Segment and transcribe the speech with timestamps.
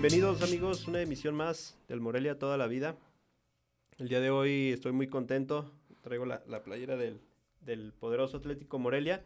[0.00, 2.96] Bienvenidos amigos, una emisión más del Morelia toda la vida.
[3.98, 5.70] El día de hoy estoy muy contento,
[6.02, 7.20] traigo la, la playera del,
[7.60, 9.24] del, poderoso Atlético Morelia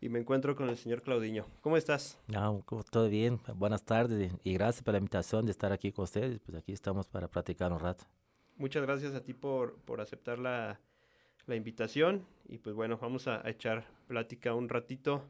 [0.00, 1.46] y me encuentro con el señor Claudiño.
[1.60, 2.18] ¿Cómo estás?
[2.26, 6.40] No, todo bien, buenas tardes y gracias por la invitación de estar aquí con ustedes,
[6.40, 8.04] pues aquí estamos para platicar un rato.
[8.56, 10.80] Muchas gracias a ti por, por aceptar la,
[11.46, 15.24] la invitación y pues bueno, vamos a, a echar plática un ratito.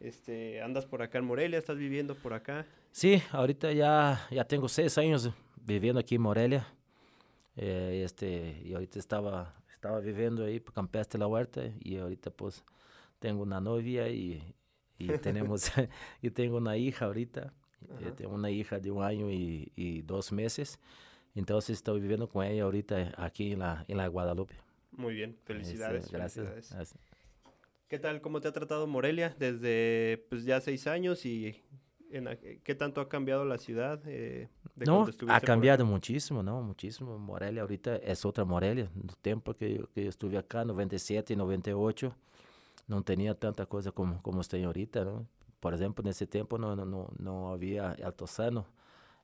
[0.00, 1.58] Este, ¿Andas por acá en Morelia?
[1.58, 2.66] ¿Estás viviendo por acá?
[2.90, 5.30] Sí, ahorita ya, ya tengo seis años
[5.64, 6.66] viviendo aquí en Morelia.
[7.54, 12.64] Eh, este, y ahorita estaba, estaba viviendo ahí por Campestre La Huerta y ahorita pues
[13.22, 14.42] tengo una novia y,
[14.98, 15.70] y tenemos,
[16.20, 17.54] y tengo una hija ahorita.
[18.00, 20.78] Eh, tengo una hija de un año y, y, dos meses.
[21.34, 24.54] Entonces estoy viviendo con ella ahorita aquí en la, en la Guadalupe.
[24.92, 26.04] Muy bien, felicidades.
[26.04, 26.70] Este, gracias, felicidades.
[26.70, 27.00] gracias.
[27.88, 28.20] ¿Qué tal?
[28.20, 31.62] ¿Cómo te ha tratado Morelia desde pues ya seis años y
[32.10, 32.28] en,
[32.62, 34.00] qué tanto ha cambiado la ciudad?
[34.06, 36.62] Eh, de no, ha cambiado muchísimo, ¿no?
[36.62, 37.18] Muchísimo.
[37.18, 38.90] Morelia ahorita es otra Morelia.
[38.94, 42.16] No tiempo que yo, que estuve acá, 97 y 98,
[42.86, 45.26] no tenía tanta cosa como, como tem ahorita, ¿no?
[45.60, 48.66] Por ejemplo, en ese tiempo no, no, no, no había Altozano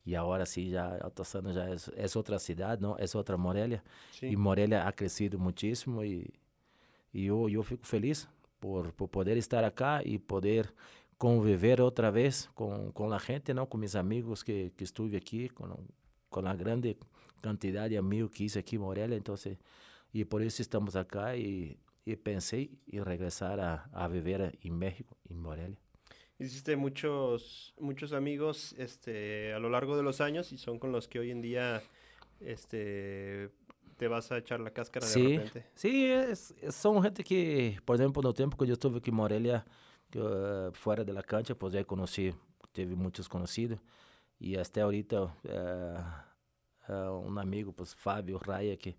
[0.05, 2.97] y ahora sí ya Altozano ya es, es otra ciudad, ¿no?
[2.99, 3.83] Es otra Morelia.
[4.13, 4.27] Sí.
[4.27, 6.33] Y Morelia ha crecido muchísimo y,
[7.13, 8.29] y yo, yo fico feliz
[8.61, 10.73] por, por poder estar acá y poder
[11.19, 15.49] conviver outra vez com, com a gente, não com meus amigos que, que estive aqui,
[15.49, 15.69] com,
[16.31, 16.97] com a grande
[17.43, 19.17] quantidade de amigos que hice aqui em Morelia.
[19.17, 19.35] Então,
[20.15, 21.77] e por isso estamos acá e,
[22.09, 25.77] e pensei em regressar a, a viver em México, em Morelia.
[26.39, 31.07] Hiciste muchos, muchos amigos este, a lo largo de los años y son con los
[31.07, 31.83] que hoy en día
[32.41, 33.51] este,
[33.99, 35.67] te vas a echar la cáscara sí, de repente.
[35.75, 39.67] Sí, es, son gente que, por ejemplo, no tiempo que yo estuve aquí en Morelia,
[40.15, 42.35] uh, fora da cancha, pues já conheci,
[42.73, 43.79] teve muitos conhecidos.
[44.41, 45.31] E até ahorita, uh,
[46.89, 48.97] uh, um amigo, pues, Fábio Raya, que,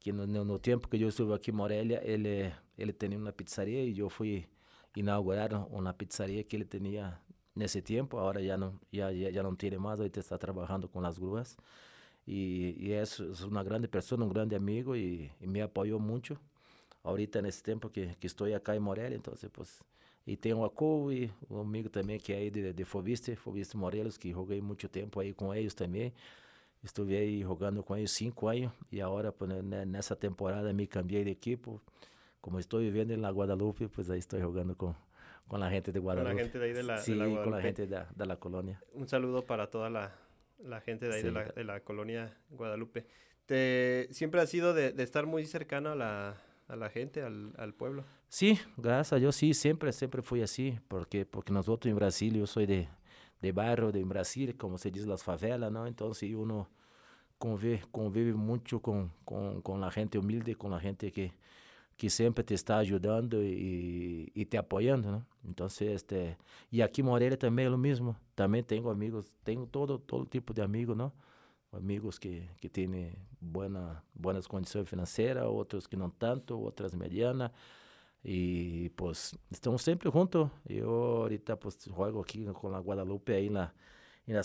[0.00, 3.84] que no, no, tempo que eu estive aqui em Morelia, ele, ele tinha uma pizzaria
[3.84, 4.46] e eu fui
[4.96, 7.18] inaugurar uma pizzaria que ele tinha
[7.54, 8.18] nesse tempo.
[8.18, 11.56] Agora já não, já, já não tem mais, hoje está trabalhando com as gruas.
[12.26, 16.38] E, e é, é uma grande pessoa, um grande amigo e, e me apoiou muito.
[17.02, 19.82] Ahorita nesse tempo que, que estou aqui em Morelia, então, pues,
[20.26, 23.78] e tem o Acu e um amigo também que é aí de, de Fobiste, Fobiste
[23.78, 26.12] Morelos, que joguei muito tempo aí com eles também.
[26.82, 29.34] Estive aí jogando com eles cinco anos e agora
[29.86, 31.70] nessa temporada me cambiei de equipe.
[32.40, 34.94] Como estou vivendo na Guadalupe, pues aí estou jogando com
[35.48, 36.30] com a gente de Guadalupe.
[36.30, 38.26] Con la gente de ahí de la, sí, de la con la gente de, de,
[38.26, 38.80] la colonia.
[38.92, 40.14] Un saludo para toda la,
[40.58, 41.26] la gente de ahí sí.
[41.26, 43.06] de, la, de la colonia Guadalupe.
[43.46, 46.36] Te, siempre has sido de, de estar muy cercano a la,
[46.68, 48.04] a la gente, al, al, pueblo.
[48.28, 52.46] Sí, gracias a Dios, sí, siempre, siempre fui así, porque, porque nosotros en Brasil, yo
[52.46, 52.88] soy de,
[53.40, 55.86] de barrio de Brasil, como se dice, las favelas, ¿no?
[55.86, 56.68] Entonces uno
[57.38, 61.32] convive, convive mucho con, con, con, la gente humilde, con la gente que,
[61.96, 65.26] que siempre te está ayudando y, y, te apoyando, ¿no?
[65.46, 66.36] Entonces, este,
[66.70, 70.52] y aquí en Morelia también es lo mismo, también tengo amigos, tengo todo, todo tipo
[70.52, 71.12] de amigos, ¿no?
[71.72, 77.52] amigos que, que tienen buena, buenas condiciones financieras, otros que no tanto, otras medianas.
[78.22, 80.50] Y pues estamos siempre juntos.
[80.64, 83.72] Yo ahorita pues juego aquí con la Guadalupe ahí en, la,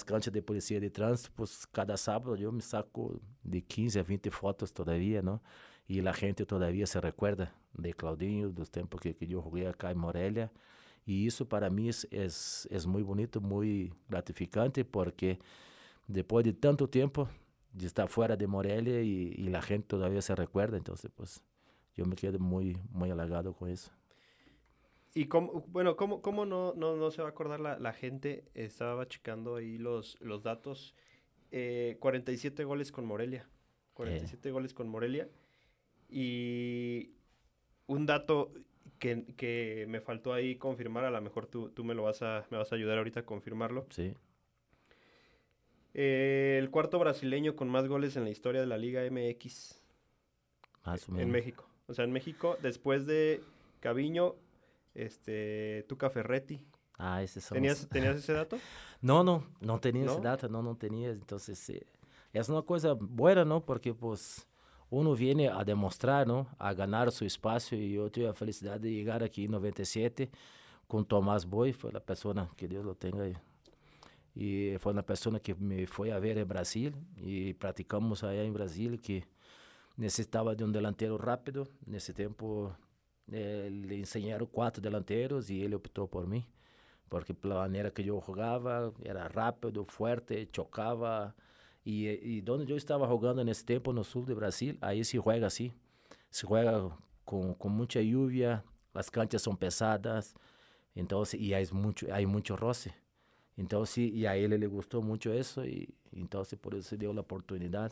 [0.06, 4.32] canchas de policía de tránsito, pues cada sábado yo me saco de 15 a 20
[4.32, 5.42] fotos todavía, ¿no?
[5.88, 9.94] Y la gente todavía se recuerda de Claudinho, dos tiempos que, que yo jugué acá
[9.94, 10.52] Morelia.
[11.06, 15.40] Y eso para mí es, es, es muy bonito, muy gratificante porque
[16.08, 17.28] depois de tanto tempo
[17.74, 21.42] de estar fora de Morelia e, e a gente todavía se recuerda, então pues
[21.98, 23.92] eu me quedo muito muy halagado com isso.
[25.16, 28.46] Y cómo, bueno, ¿cómo, cómo no, no, no se va a acordar la, la gente?
[28.56, 30.96] Estaba checando ahí los, los datos.
[31.52, 33.48] Eh, 47 goles con Morelia.
[33.94, 34.52] 47 eh.
[34.52, 35.30] goles con Morelia.
[36.10, 37.12] Y
[37.86, 38.54] un dato
[38.98, 42.48] que, que, me faltó ahí confirmar, a lo mejor tú, tú me lo vas a,
[42.50, 43.86] me vas a ayudar ahorita a confirmarlo.
[43.92, 44.16] Sí.
[45.94, 49.80] Eh, el cuarto brasileño con más goles en la historia de la Liga MX.
[50.86, 51.70] Más o en México.
[51.88, 53.42] O sea, en México, después de
[53.80, 54.36] Caviño,
[54.94, 56.66] este, Tuca Ferretti.
[56.98, 57.58] Ah, ese somos...
[57.58, 58.58] ¿Tenías, ¿Tenías ese dato?
[59.02, 60.14] no, no, no tenía ¿No?
[60.14, 61.10] ese dato, no, no tenía.
[61.10, 61.86] Entonces, eh,
[62.32, 63.66] es una cosa buena, ¿no?
[63.66, 64.48] Porque, pues,
[64.90, 66.48] uno viene a demostrar, ¿no?
[66.58, 70.30] A ganar su espacio y yo tuve la felicidad de llegar aquí en 97
[70.88, 73.36] com Tomás Boi, foi a pessoa que Deus o tenha aí.
[74.36, 78.52] E foi uma pessoa que me foi a ver em Brasil e praticamos aí em
[78.52, 79.24] Brasil que
[79.98, 81.68] necessitava de um delanteiro rápido.
[81.86, 82.76] Nesse tempo
[83.32, 86.46] eh, lhe ensinaram quatro delanteiros e ele optou por mim,
[87.10, 91.34] porque pela maneira que eu jogava era rápido, forte, chocava.
[91.86, 95.46] E, e onde eu estava jogando nesse tempo no sul do Brasil, aí se joga
[95.46, 95.74] assim,
[96.32, 96.92] se joga
[97.26, 98.64] com, com muita lluvia,
[98.94, 100.34] as canchas são pesadas,
[100.96, 102.94] então e há muito, há muito roce.
[103.86, 107.22] Sí, y a él le gustó mucho eso y entonces por eso se dio la
[107.22, 107.92] oportunidad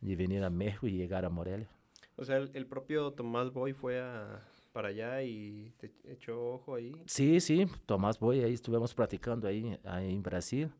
[0.00, 1.68] de venir a México y llegar a Morelia.
[2.16, 4.42] O sea, el, el propio Tomás Boy fue a,
[4.72, 6.92] para allá y te echó ojo ahí.
[7.06, 10.70] Sí, sí, Tomás Boy, ahí estuvimos practicando ahí, ahí en Brasil.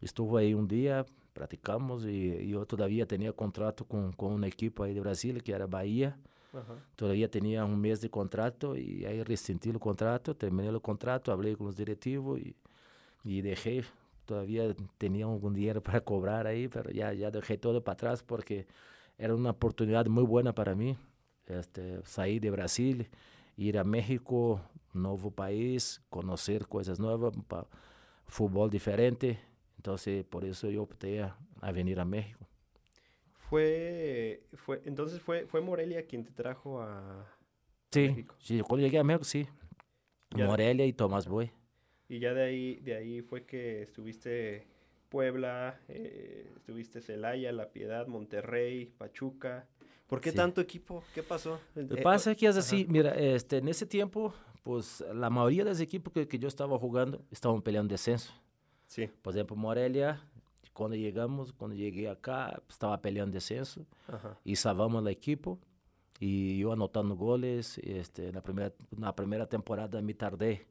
[0.00, 4.92] Estuvo ahí un día, practicamos y yo todavía tenía contrato con, con un equipo ahí
[4.94, 6.18] de Brasil que era Bahía.
[6.52, 6.74] Ajá.
[6.94, 11.56] Todavía tenía un mes de contrato y ahí rescindí el contrato, terminé el contrato, hablé
[11.56, 12.54] con los directivos y
[13.26, 13.82] y dejé,
[14.24, 18.68] todavía tenía algún dinero para cobrar ahí, pero ya, ya dejé todo para atrás porque
[19.18, 20.96] era una oportunidad muy buena para mí.
[21.46, 23.08] Este, salir de Brasil,
[23.56, 24.60] ir a México,
[24.92, 27.34] nuevo país, conocer cosas nuevas,
[28.26, 29.40] fútbol diferente.
[29.76, 32.46] Entonces, por eso yo opté a, a venir a México.
[33.48, 37.26] Fue, fue, entonces fue, fue Morelia quien te trajo a
[37.90, 38.36] sí, México.
[38.38, 39.48] Sí, cuando llegué a México, sí.
[40.30, 40.46] Ya.
[40.46, 41.50] Morelia y Tomás Boy.
[42.08, 44.66] Y ya de ahí, de ahí fue que estuviste
[45.08, 49.66] Puebla, eh, estuviste Celaya, La Piedad, Monterrey, Pachuca.
[50.06, 50.36] ¿Por qué sí.
[50.36, 51.02] tanto equipo?
[51.14, 51.60] ¿Qué pasó?
[51.74, 54.32] Lo que pasa es que es así, mira, este, en ese tiempo,
[54.62, 58.32] pues la mayoría de los equipos que, que yo estaba jugando estaban peleando descenso.
[58.86, 59.08] Sí.
[59.22, 60.22] Por ejemplo, Morelia,
[60.72, 64.38] cuando llegamos, cuando llegué acá, estaba peleando descenso Ajá.
[64.44, 65.58] y salvamos el equipo.
[66.18, 70.66] Y yo anotando goles, este, na, primeira, na primeira temporada me tardé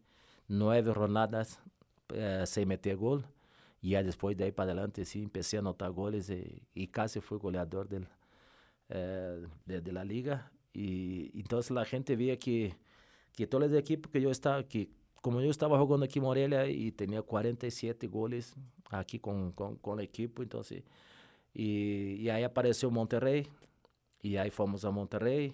[0.47, 1.59] nueve jornadas
[2.13, 3.23] eh, sem meter gol.
[3.81, 7.37] E aí depois daí para adelante sim, comecei a anotar goles e, e casi fui
[7.39, 8.03] goleador del,
[8.89, 10.49] eh, de, de, la liga.
[10.73, 12.73] E então a gente via que
[13.33, 14.89] que todas as equipes que eu estava que
[15.21, 18.55] como eu estava jogando aqui em Morelia e tinha 47 goles
[18.91, 20.61] aqui com com, com a equipe, então
[21.55, 23.47] e, e aí apareceu Monterrey
[24.23, 25.53] e aí fomos a Monterrey.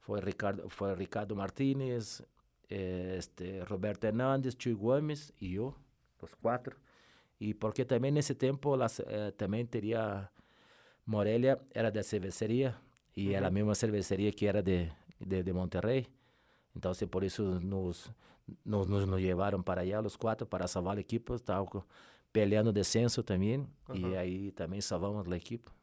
[0.00, 2.22] Foi Ricardo foi Ricardo Martínez,
[2.68, 5.76] este, Roberto Hernández, Chuy Gómez y yo,
[6.20, 6.76] los cuatro.
[7.38, 10.30] Y porque también en ese tiempo las, eh, también tenía
[11.04, 12.80] Morelia, era de cervecería
[13.14, 13.32] y uh -huh.
[13.32, 16.08] era la misma cervecería que era de, de, de Monterrey.
[16.74, 18.10] Entonces por eso nos,
[18.64, 21.34] nos, nos, nos, llevaron para allá los cuatro para salvar el equipo.
[21.34, 21.66] Estaba
[22.32, 24.12] peleando descenso también uh -huh.
[24.12, 25.75] y ahí también salvamos el equipo.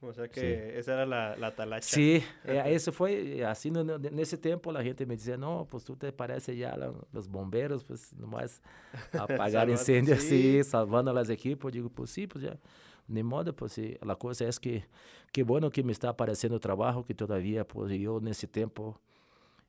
[0.00, 0.78] O sea que sí.
[0.78, 1.88] esa era la, la talacha.
[1.88, 3.70] Sí, eh, eso fue así.
[3.70, 6.76] No, no, en ese tiempo la gente me decía, no, pues tú te pareces ya
[6.76, 8.62] la, los bomberos, pues nomás
[9.12, 10.62] apagar incendios, sí.
[10.62, 11.72] sí, salvando a los equipos.
[11.72, 12.58] Digo, pues sí, pues ya,
[13.08, 13.96] ni modo, pues sí.
[14.02, 14.84] La cosa es que,
[15.32, 19.00] qué bueno que me está apareciendo trabajo, que todavía, pues yo en ese tiempo,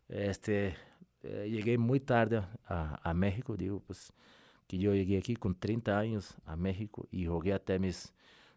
[0.09, 0.75] este,
[1.23, 4.11] eh, llegué muy tarde a, a México, digo, pues
[4.67, 8.13] que yo llegué aquí con 30 años a México y jugué hasta mis,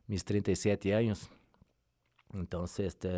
[0.08, 1.30] mis 37 años.
[2.34, 3.08] Então, este,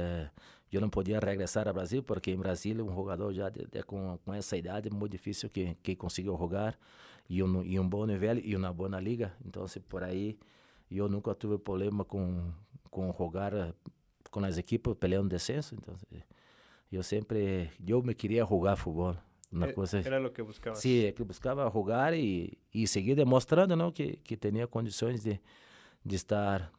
[0.71, 4.19] eu não podia regressar ao Brasil, porque em Brasil um jogador já de, de, com,
[4.25, 6.79] com essa idade é muito difícil que, que consiga jogar
[7.29, 9.35] e um, e um bom nível e uma boa liga.
[9.45, 10.39] Então, por aí,
[10.91, 12.51] eu nunca tive problema com,
[12.91, 13.75] com jogar
[14.31, 15.75] com as equipes peleando descenso.
[15.75, 15.95] Então,
[16.91, 19.17] eu sempre, eu me queria jogar futebol.
[19.51, 20.77] Uma era, coisa, era o que buscava.
[20.77, 25.39] Sim, é que buscava jogar e, e seguir demonstrando não, que, que tinha condições de,
[26.03, 26.73] de, estar,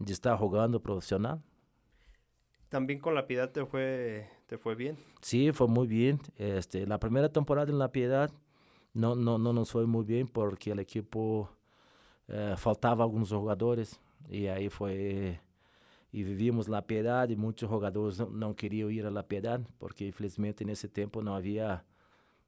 [0.00, 1.40] de estar jogando profissional.
[2.68, 4.96] También con La Piedad te fue, te fue bien.
[5.20, 6.20] Sí, fue muy bien.
[6.36, 8.30] Este, la primera temporada en La Piedad
[8.92, 11.50] no, no, no nos fue muy bien porque el equipo
[12.28, 15.40] eh, faltaba algunos jugadores y ahí fue
[16.10, 20.06] y vivimos La Piedad y muchos jugadores no, no, querían ir a La Piedad porque
[20.06, 21.84] infelizmente en ese tiempo no había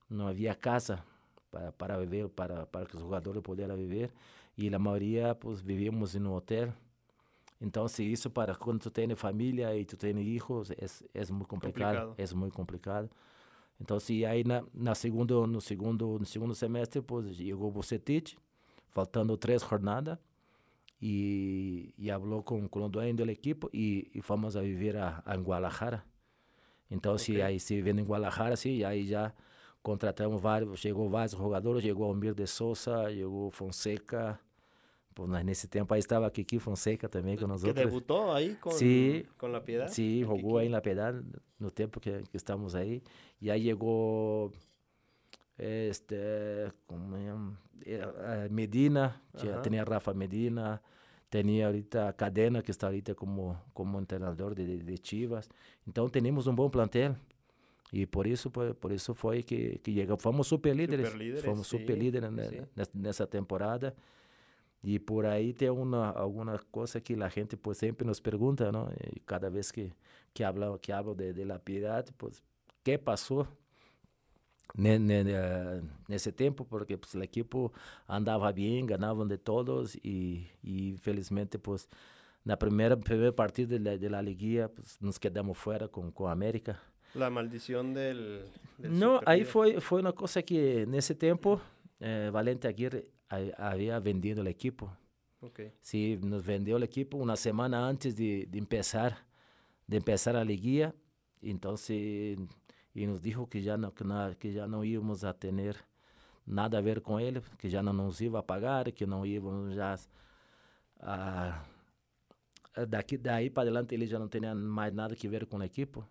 [0.09, 1.05] no había casa
[1.51, 4.11] para, para vivir, para, para que los jugadores pudieran vivir
[4.57, 6.73] y la mayoría pues vivíamos en un hotel.
[7.61, 10.77] Então, se isso para quando tu tem família e tu tem hijos, é,
[11.15, 12.15] é muito complicado, complicado.
[12.17, 13.11] é muito complicado.
[13.81, 18.39] Então, se aí na, na segundo, no segundo, no segundo semestre, pues chegou o Bocetite,
[18.89, 20.19] faltando três jornadas,
[21.01, 25.23] e, e falou com, com o dono do equipo e, e fomos a viver a,
[25.25, 26.05] a Guadalajara.
[26.91, 27.37] Então, okay.
[27.37, 29.33] se aí se vivendo em Guadalajara, sim, aí já
[29.83, 34.39] contratamos vários, chegou vários jogadores, chegou Almir de Souza, chegou Fonseca,
[35.19, 37.87] pues nesse tempo aí estava Kiki Fonseca também com nós que outros.
[37.87, 39.89] debutou aí com, sí, com La Piedad?
[39.89, 41.13] Sim, sí, jogou aí em La Piedad
[41.59, 43.03] no tempo que, que estamos aí.
[43.43, 44.53] E aí chegou
[45.59, 47.17] este, como
[47.85, 50.81] eh, Medina, ya tenía Rafa Medina,
[51.29, 55.49] tenía ahorita Cadena, que está ahorita como, como entrenador de, de Chivas.
[55.85, 57.17] Entonces tenemos un buen plantel.
[57.91, 61.67] Y por eso, por, por eso fue que, que llegamos, fuimos super líderes, super fuimos
[61.67, 62.31] super líderes
[62.95, 63.95] en esa temporada.
[64.83, 68.89] Y por ahí tem una, alguna cosa que la gente pues siempre nos pregunta, ¿no?
[69.13, 69.93] Y cada vez que,
[70.33, 72.43] que hablo, que hablo de, de la piedad, pues,
[72.85, 73.49] ¿qué pasó
[74.75, 76.65] nesse tempo?
[76.65, 77.73] Porque pues, el equipo
[78.07, 81.89] andava bien, ganaban de todos y, y felizmente pues
[82.45, 86.31] na primeira primeiro partido de la, de la liguilla pues, nos quedamos fuera con, con
[86.31, 86.81] América.
[87.15, 88.45] La maldición del...
[88.79, 91.61] del no, ahí foi, foi uma coisa que nesse tempo
[92.01, 94.97] eh, Valente Aguirre había vendido el equipo.
[95.41, 95.73] Okay.
[95.81, 99.27] Sí, nos vendió el equipo una semana antes de, de empezar,
[99.87, 100.95] de empezar la liguilla.
[101.41, 102.39] Entonces,
[102.95, 105.77] y nos dijo que ya no, que, nada, que ya no íbamos a tener
[106.45, 109.75] nada a ver con él, que ya no nos iba a pagar, que no íbamos
[109.75, 109.97] ya
[111.01, 111.65] a...
[112.87, 116.07] Daqui, daí para adelante ele já não tinha mais nada que ver com o equipo.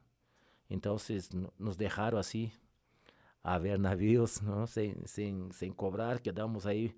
[0.70, 0.98] Então,
[1.58, 2.52] nos deixaram assim,
[3.48, 4.68] a ver navios, ¿no?
[4.68, 6.94] Sin, sin, sin cobrar, quedamos ahí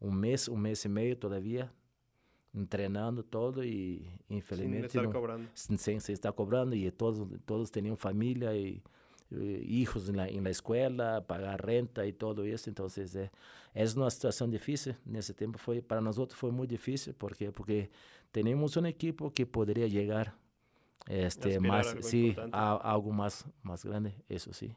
[0.00, 1.72] un mes, un mes y medio todavía
[2.54, 5.48] entrenando todo y infelizmente sin estar cobrando.
[5.54, 8.82] Sin, sin, sin, estar cobrando y todos, todos tenían familia y,
[9.30, 13.30] y hijos en la, en la, escuela, pagar renta y todo eso, entonces eh,
[13.74, 17.90] es una situación difícil, en ese tiempo fue, para nosotros fue muy difícil, porque porque
[18.32, 20.34] tenemos un equipo que podría llegar
[21.06, 24.74] este, más, sí, a, a algo más, más grande, eso sí.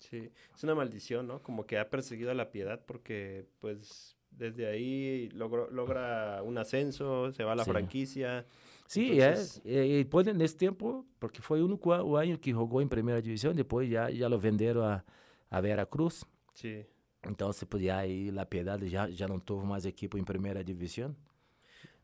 [0.00, 1.42] Sí, es una maldición, ¿no?
[1.42, 7.32] Como que ha perseguido a la piedad porque, pues, desde ahí logró, logra un ascenso,
[7.32, 7.70] se va a la sí.
[7.70, 8.46] franquicia.
[8.86, 9.62] Sí, Entonces...
[9.64, 13.22] é, e depois nesse tempo, porque foi o único o ano que jogou em primeira
[13.22, 15.04] divisão, depois já já lo venderam a,
[15.48, 16.24] a Vera Cruz.
[16.54, 16.84] Sí.
[17.24, 21.14] Então se podia aí La Piedad já já não tuvo mais equipo em primeira divisão.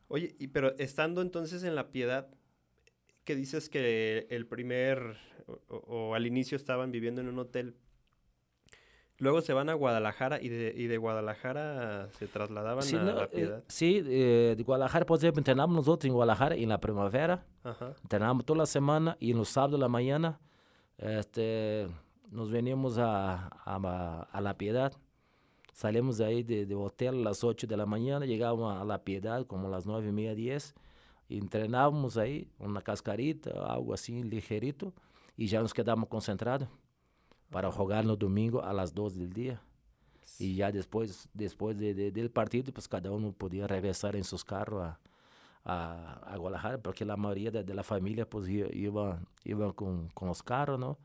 [0.07, 2.29] Oye, y pero estando entonces en La Piedad,
[3.25, 5.17] que dices que el primer
[5.67, 7.75] o, o al inicio estaban viviendo en un hotel,
[9.19, 13.13] Luego se van a Guadalajara y de, y de Guadalajara se trasladaban sí, a no,
[13.13, 13.59] La Piedad.
[13.59, 17.43] Eh, sí, eh, de Guadalajara, por ejemplo, entrenamos nosotros en Guadalajara en la primavera.
[17.63, 17.95] Ajá.
[18.03, 20.39] Entrenamos toda la semana y en los sábados de la mañana
[20.97, 21.87] este,
[22.29, 24.93] nos veníamos a, a, a La Piedad.
[25.73, 29.03] Salimos de ahí de, de, hotel a las 8 de la mañana, llegábamos a La
[29.03, 30.75] Piedad como a las 9 y media, 10.
[31.29, 34.93] Y entrenábamos ahí, una cascarita, algo así ligerito,
[35.35, 36.69] y ya nos quedábamos concentrados
[37.49, 39.61] para jugar no domingo a las 2 del día.
[40.39, 44.43] Y ya después, después de, de, del partido, pues cada uno podía regresar en sus
[44.43, 44.99] carros a,
[45.63, 50.27] a, a Guadalajara, porque la mayoría de, de la familia pues iba, iba con, con,
[50.27, 50.97] los carros, ¿no?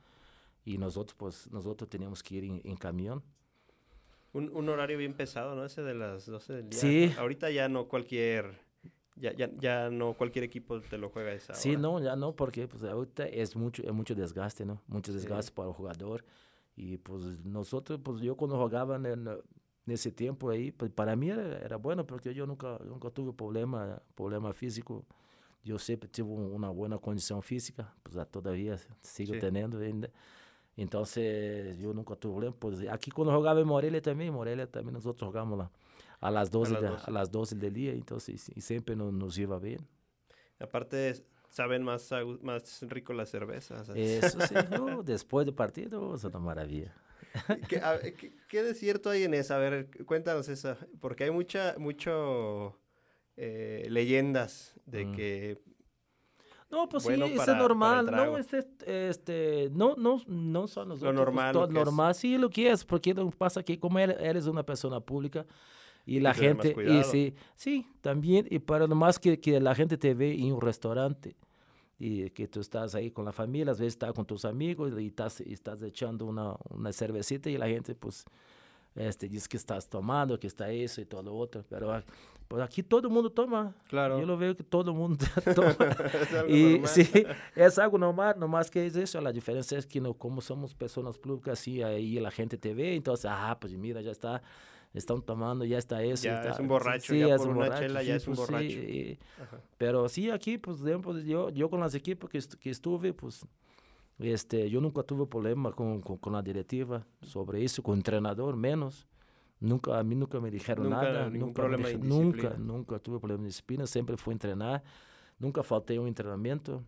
[0.64, 3.22] Y nosotros pues nosotros teníamos que ir en, en camión.
[4.32, 5.64] Un, un, horario bien pesado, ¿no?
[5.64, 6.80] Ese de las 12 del día.
[6.80, 7.12] Sí.
[7.18, 8.71] Ahorita ya no cualquier...
[9.22, 11.78] Ya, ya, ya no cualquier equipo te lo juega esa Sí, hora.
[11.78, 14.82] no, ya no, porque pues ahorita es mucho, es mucho desgaste, ¿no?
[14.88, 15.52] Mucho desgaste sí.
[15.54, 16.24] para el jugador.
[16.74, 19.38] Y pues nosotros, pues yo cuando jugaba en, en
[19.86, 24.02] ese tiempo ahí, pues para mí era, era, bueno porque yo nunca, nunca tuve problema,
[24.16, 25.04] problema físico.
[25.62, 29.38] Yo siempre tuve una buena condición física, pues todavía sigo sí.
[29.40, 30.10] teniendo ainda.
[30.76, 32.56] Entonces yo nunca tuve problema.
[32.58, 35.70] Pues aquí cuando jugaba en Morelia también, Morelia también nosotros jugamos la,
[36.22, 36.96] a las 12, a las 12.
[36.96, 39.86] De, a las 12 del día, entonces y siempre nos, nos iba bien.
[40.60, 42.10] Aparte, saben más,
[42.40, 43.88] más rico las cervezas.
[43.94, 46.94] Eso sí, no, después del partido es una maravilla.
[47.68, 49.56] ¿Qué, a, ¿qué, ¿Qué, de cierto hay en esa?
[49.56, 52.78] A ver, cuéntanos eso, porque hay mucha, mucho
[53.36, 55.12] eh, leyendas de mm.
[55.12, 55.62] que...
[56.70, 61.14] No, pues bueno sí, para, es normal, no, es este, no, no, no son nosotros.
[61.14, 61.54] Lo normal.
[61.54, 65.44] Lo normal, sí, lo que es, porque pasa que como eres una persona pública,
[66.04, 69.96] y la gente, y sí, sí, también, y para lo más que, que la gente
[69.96, 71.36] te ve en un restaurante
[71.98, 75.06] y que tú estás ahí con la familia, a veces estás con tus amigos y
[75.06, 78.24] estás, y estás echando una, una cervecita y la gente pues
[78.96, 82.02] este, dice que estás tomando, que está eso y todo lo otro, pero
[82.48, 83.74] pues aquí todo el mundo toma.
[83.88, 84.18] Claro.
[84.18, 85.76] Yo lo veo que todo el mundo toma.
[86.48, 86.88] y normal.
[86.88, 87.08] sí,
[87.54, 91.16] es algo normal, nomás que es eso, la diferencia es que no, como somos personas
[91.16, 94.42] públicas, sí, ahí la gente te ve, entonces, ah, pues mira, ya está
[94.94, 96.24] están tomando, ya está eso.
[96.24, 98.16] Ya está, es un borracho, sí, ya es por un una borracho, chela sí, ya
[98.16, 98.68] es un pues, borracho.
[98.68, 99.18] Sí,
[99.78, 100.80] pero sí, aquí, pues,
[101.24, 103.46] yo, yo con las equipos que, que estuve, pues,
[104.18, 109.06] este, yo nunca tuve problema con, con, con, la directiva sobre eso, con entrenador menos.
[109.60, 111.30] Nunca, a mí nunca me dijeron nunca, nada.
[111.30, 114.82] Ningún nunca, problema me, de nunca, nunca tuve problema de disciplina, siempre fui a entrenar,
[115.38, 116.82] nunca falté un entrenamiento.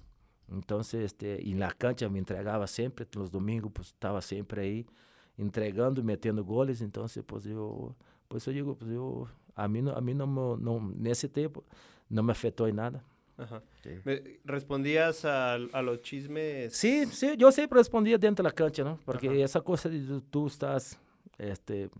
[0.48, 4.86] Entonces, este, en la cancha me entregaba siempre, los domingos, pues, estaba siempre ahí.
[5.38, 7.94] Entregando e metendo goles, então pues eu,
[8.28, 11.64] pues eu digo, eu, a mim, a mim não, não, nesse tempo
[12.08, 13.02] não me afetou em nada.
[13.36, 13.60] Ajá.
[13.82, 14.00] Sí.
[14.44, 16.72] ¿Respondías a, a, los chismes?
[16.72, 18.98] Sí, sí, yo siempre respondía dentro de la cancha, ¿no?
[19.04, 19.36] Porque Ajá.
[19.38, 20.96] esa cosa de tú estás
[21.36, 21.90] este,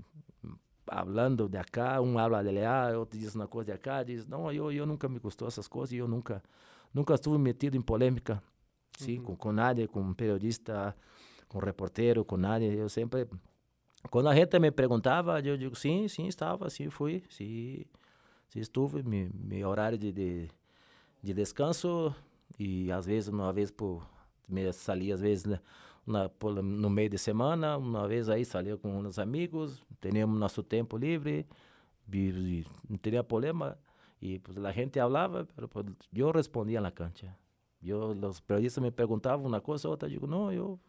[0.86, 4.50] hablando de acá, um habla de lá, outro diz uma coisa de acá, diz, não,
[4.52, 6.42] eu, eu nunca me custou essas coisas, eu nunca,
[6.92, 8.42] nunca estive metido em polêmica,
[8.96, 9.24] sim, uhum.
[9.24, 10.94] com, com nada, com periodista,
[11.54, 13.28] com reporteiro, com nada, eu sempre,
[14.10, 17.84] quando a gente me perguntava, eu digo, sim, sim, estava, sim, fui, sim,
[18.48, 20.48] sim estuve, meu, meu horário de, de,
[21.22, 22.12] de descanso,
[22.58, 24.04] e às vezes, uma vez por,
[24.48, 25.60] me saía às vezes, né,
[26.04, 26.28] na,
[26.60, 31.46] no meio de semana, uma vez aí saía com uns amigos, teníamos nosso tempo livre,
[32.12, 33.78] e, não tinha problema,
[34.20, 35.46] e pues, a gente falava,
[36.12, 37.32] eu respondia na cancha.
[37.80, 40.80] Eu, os periodistas me perguntavam uma coisa, outra, digo, não, eu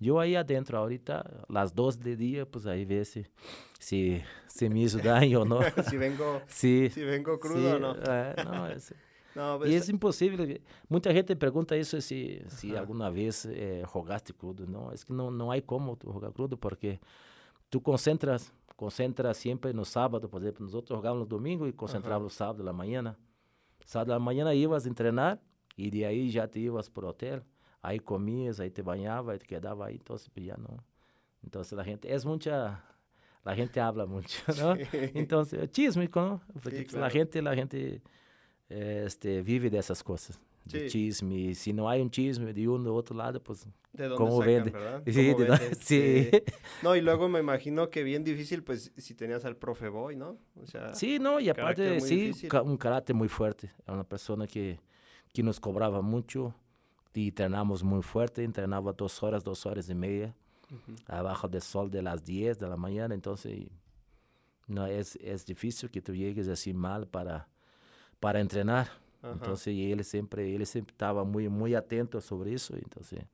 [0.00, 3.26] eu aí adentro, ahorita, às 12 de dia, pues aí ver se,
[3.78, 5.60] se, se me hizo daño ou não.
[5.88, 7.92] se vengo, sí, se vengo crudo sí, ou não.
[7.92, 8.76] É, não, é,
[9.34, 10.38] não, e é impossível.
[10.88, 14.66] Muita gente pergunta isso se, se alguma vez é, jogaste crudo.
[14.66, 16.98] Não, é que não, não há como jogar crudo, porque
[17.70, 20.64] tu concentras, concentras sempre no sábado, por exemplo.
[20.64, 23.14] Nós outros jogávamos no domingo e concentrávamos no sábado da manhã.
[23.84, 25.38] Sábado da manhã ibas treinar
[25.76, 27.42] e de aí já te ibas para o hotel.
[27.86, 28.82] Aí comias, aí te
[29.30, 30.76] aí te quedava aí, então já não.
[31.44, 32.82] Então a gente é muita
[33.44, 34.74] a gente habla muito, não?
[35.14, 36.40] Então, chisme, não?
[36.60, 37.06] Porque sí, claro.
[37.06, 38.02] a gente a gente
[38.68, 40.36] este, vive dessas coisas.
[40.66, 40.78] Sí.
[40.80, 41.54] De chisme.
[41.54, 44.46] Se não há um chisme de um do outro lado, pues, ¿De dónde ¿cómo sacan,
[44.46, 44.70] vende?
[44.70, 45.02] ¿verdad?
[45.06, 46.30] Sí, ¿Cómo de sí.
[46.32, 46.42] Sí.
[46.82, 50.38] No, y luego me imagino que bien difícil, pues, si tenías al profe Boy, ¿no?
[50.60, 52.50] O sea, Sí, no, y aparte, sí, difícil.
[52.64, 53.70] un carácter muy fuerte.
[53.84, 54.80] Era una persona que,
[55.32, 56.52] que nos cobraba mucho
[57.16, 58.44] y entrenamos muy fuerte.
[58.44, 60.34] Entrenaba dos horas, dos horas y media,
[61.06, 63.14] abajo del sol de las 10 de la mañana.
[63.14, 63.68] Entonces,
[64.66, 67.48] no, es, es difícil que tú llegues así mal para,
[68.20, 68.88] para entrenar.
[69.22, 69.32] Ajá.
[69.32, 72.74] Entonces, y él siempre, él siempre estaba muy, muy atento sobre eso.
[72.76, 73.24] Entonces,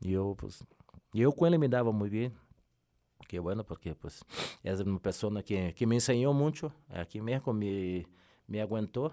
[0.00, 0.64] yo, pues,
[1.12, 2.32] yo con él me daba muy bien.
[3.28, 4.24] Que bueno, porque, pues,
[4.62, 6.72] es una persona que, que me enseñó mucho.
[6.88, 8.06] Aquí México me,
[8.46, 9.12] me aguantó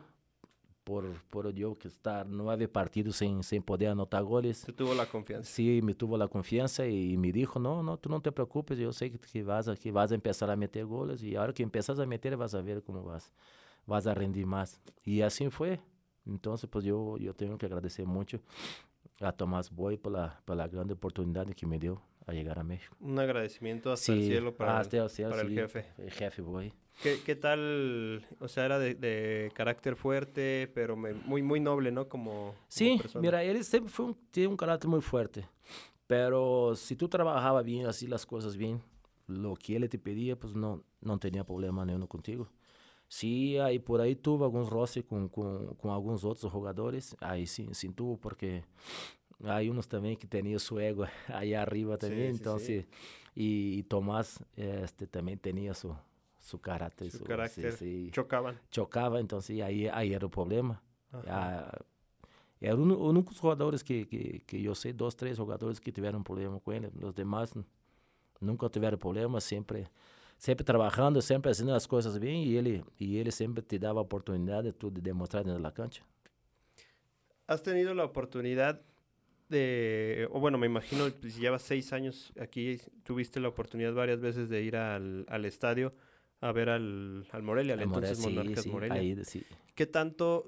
[0.87, 4.61] por, por yo que estar nueve partidos sin, sin poder anotar goles.
[4.61, 5.51] Te tuvo la confianza.
[5.51, 8.93] Sí, me tuvo la confianza y me dijo, no, no, tú no te preocupes, yo
[8.93, 11.61] sé que, que vas, a, que vas a empezar a meter goles y ahora que
[11.61, 13.33] empiezas a meter vas a ver cómo vas,
[13.85, 14.79] vas a rendir más.
[15.03, 15.81] Y así fue.
[16.25, 18.39] Entonces, pues yo, yo tengo que agradecer mucho
[19.19, 22.63] a Tomás Boy por la, por la grande oportunidad que me dio a llegar a
[22.63, 22.95] México.
[22.99, 25.85] Un agradecimiento hasta el Sí, cielo para, hasta el cielo, para el sí, jefe.
[25.97, 26.73] El jefe Boy.
[27.01, 28.25] ¿Qué, qué tal?
[28.39, 32.07] O sea, era de, de carácter fuerte, pero me- muy, muy noble, ¿no?
[32.09, 33.21] Como, como Sim, persona.
[33.21, 35.47] mira, ele sempre foi um, tinha um caráter muito forte.
[36.07, 38.81] Pero se tu trabalhava bem, assim, as coisas bem,
[39.27, 42.47] lo que ele te pedia, pues não, não tinha problema nenhum contigo.
[43.09, 47.73] Se aí por aí tuve alguns roces com, com, com alguns outros jogadores, aí sim,
[47.73, 48.63] sim tuve, porque
[49.43, 52.65] aí uns também que tinha seu ego aí arriba também, sí, então sí.
[52.65, 52.87] se-
[53.35, 55.95] e, e Tomás este, também tinha seu,
[56.39, 57.11] seu caráter.
[57.11, 57.71] Su seu- carácter.
[57.73, 58.11] sí, sí.
[58.13, 58.55] Chocaban.
[58.71, 60.81] chocava, então assim, aí, aí era o problema.
[61.13, 61.23] Ajá.
[61.71, 61.81] Ah,
[62.61, 66.23] era um, um dos jogadores que, que, que eu sei, dois, três jogadores que tiveram
[66.23, 66.89] problema com ele.
[67.01, 67.63] Os demais n-
[68.41, 69.87] nunca tiveram problema, sempre,
[70.37, 74.03] sempre trabalhando, sempre fazendo as coisas bem e ele, e ele sempre te dava a
[74.03, 76.01] oportunidade tu, de demonstrar dentro da cancha.
[77.47, 78.81] ¿Has tenido la oportunidad
[79.49, 84.19] de, o bueno, me imagino, pues, si llevas seis años aquí, tuviste la oportunidad varias
[84.21, 85.93] veces de ir al, al estadio
[86.41, 89.23] a ver al, al Morelia, al entonces sí, Monarcas sí, Morelia.
[89.25, 89.43] sí.
[89.75, 90.45] ¿Qué tanto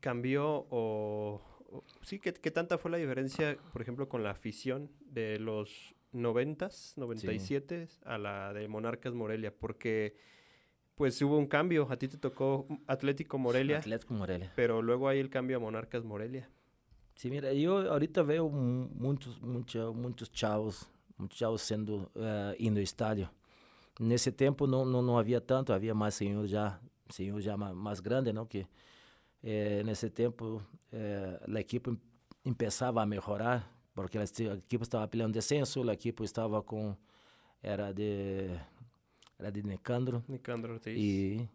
[0.00, 4.90] cambió o, o- sí, ¿qué, qué tanta fue la diferencia, por ejemplo, con la afición
[5.06, 9.54] de los 90s, 97 a la de Monarcas Morelia?
[9.54, 10.16] Porque
[10.94, 14.52] pues hubo un cambio, a ti te tocó Atlético Morelia, Atlético Morelia.
[14.54, 16.50] pero luego hay el cambio a Monarcas Morelia.
[17.14, 22.78] Sim, mira, eu ahorita vejo mu- muitos, muitos, muitos chavos, muitos chavos sendo eh, indo
[22.78, 23.28] ao estádio.
[24.00, 28.00] Nesse tempo não, não, não havia tanto, havia mais senhor já, senhor já ma- mais
[28.00, 28.66] grande, não que
[29.42, 31.96] eh, nesse tempo eh, a equipe
[32.42, 36.96] começava a melhorar, porque a equipe estava peleando descenso, a equipe estava com
[37.62, 38.48] era de
[39.38, 40.96] era de Nicandro Nicandro Ortiz.
[40.98, 41.48] e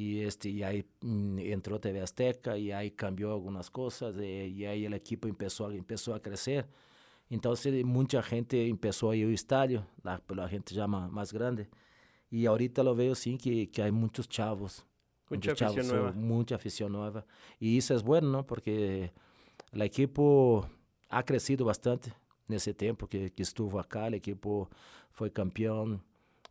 [0.00, 4.66] e este e aí hum, entrou TV Azteca e aí cambiou algumas coisas e, e
[4.66, 6.66] aí a equipe começou a começou a crescer
[7.30, 11.32] então se, muita gente começou a ir ao estádio lá pela gente já ma- mais
[11.32, 11.66] grande.
[12.30, 14.84] E ahorita eu vejo sim que que há muitos chavos.
[15.30, 16.12] Mucha muitos chavos, afición nueva.
[16.12, 17.24] muita afición nova
[17.60, 19.10] e isso é bueno não porque
[19.72, 20.20] a equipe
[21.08, 22.12] ha crescido bastante
[22.48, 24.68] nesse tempo que, que estuvo acá, o equipo
[25.10, 25.98] foi campeão,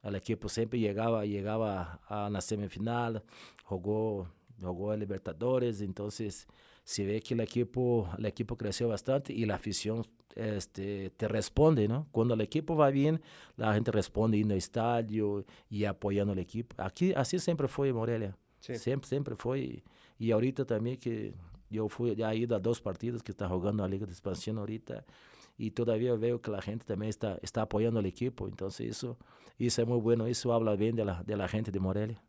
[0.03, 3.21] o equipo sempre chegava chegava a, na semifinal,
[3.69, 4.27] jogou
[4.59, 9.55] jogou a Libertadores, então se vê que o equipo o equipo cresceu bastante e a
[9.55, 10.03] afição
[10.35, 12.07] este, te responde, ¿no?
[12.11, 13.21] Cuando el equipo va bien,
[13.55, 16.75] la gente responde indo al estadio y apoyando al equipo.
[16.81, 18.35] Aquí así siempre fue Morelia.
[18.59, 18.75] Sí.
[18.77, 19.83] Siempre, siempre fue.
[20.17, 21.33] Y ahorita también que
[21.69, 24.57] yo fui, ya he ido a dos partidos que está jugando la Liga de Expansión
[24.57, 25.05] ahorita
[25.57, 28.47] y todavía veo que la gente también está, está apoyando al equipo.
[28.47, 29.17] Entonces eso,
[29.57, 32.21] eso es muy bueno, eso habla bien de la, de la gente de Morelia.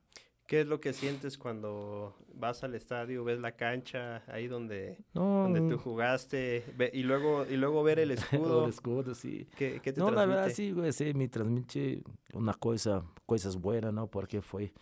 [0.47, 5.61] ¿Qué es lo que sientes cuando vas al estadio, ves la cancha, ahí donde, donde
[5.71, 8.65] tú jugaste, y luego y luego ver el escudo?
[8.65, 9.49] el escudo, sí.
[9.57, 10.17] ¿Qué, qué te no, transmite?
[10.17, 12.03] la verdad sí, güey, sí, me transmite
[12.35, 14.07] una cosa, cosas buenas, ¿no?
[14.07, 14.75] Porque fue,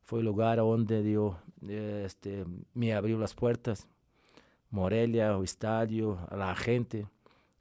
[0.00, 1.34] fue el lugar donde Dios
[1.68, 3.88] este, me abrió las puertas.
[4.70, 7.08] Morelia, o estadio, a la gente.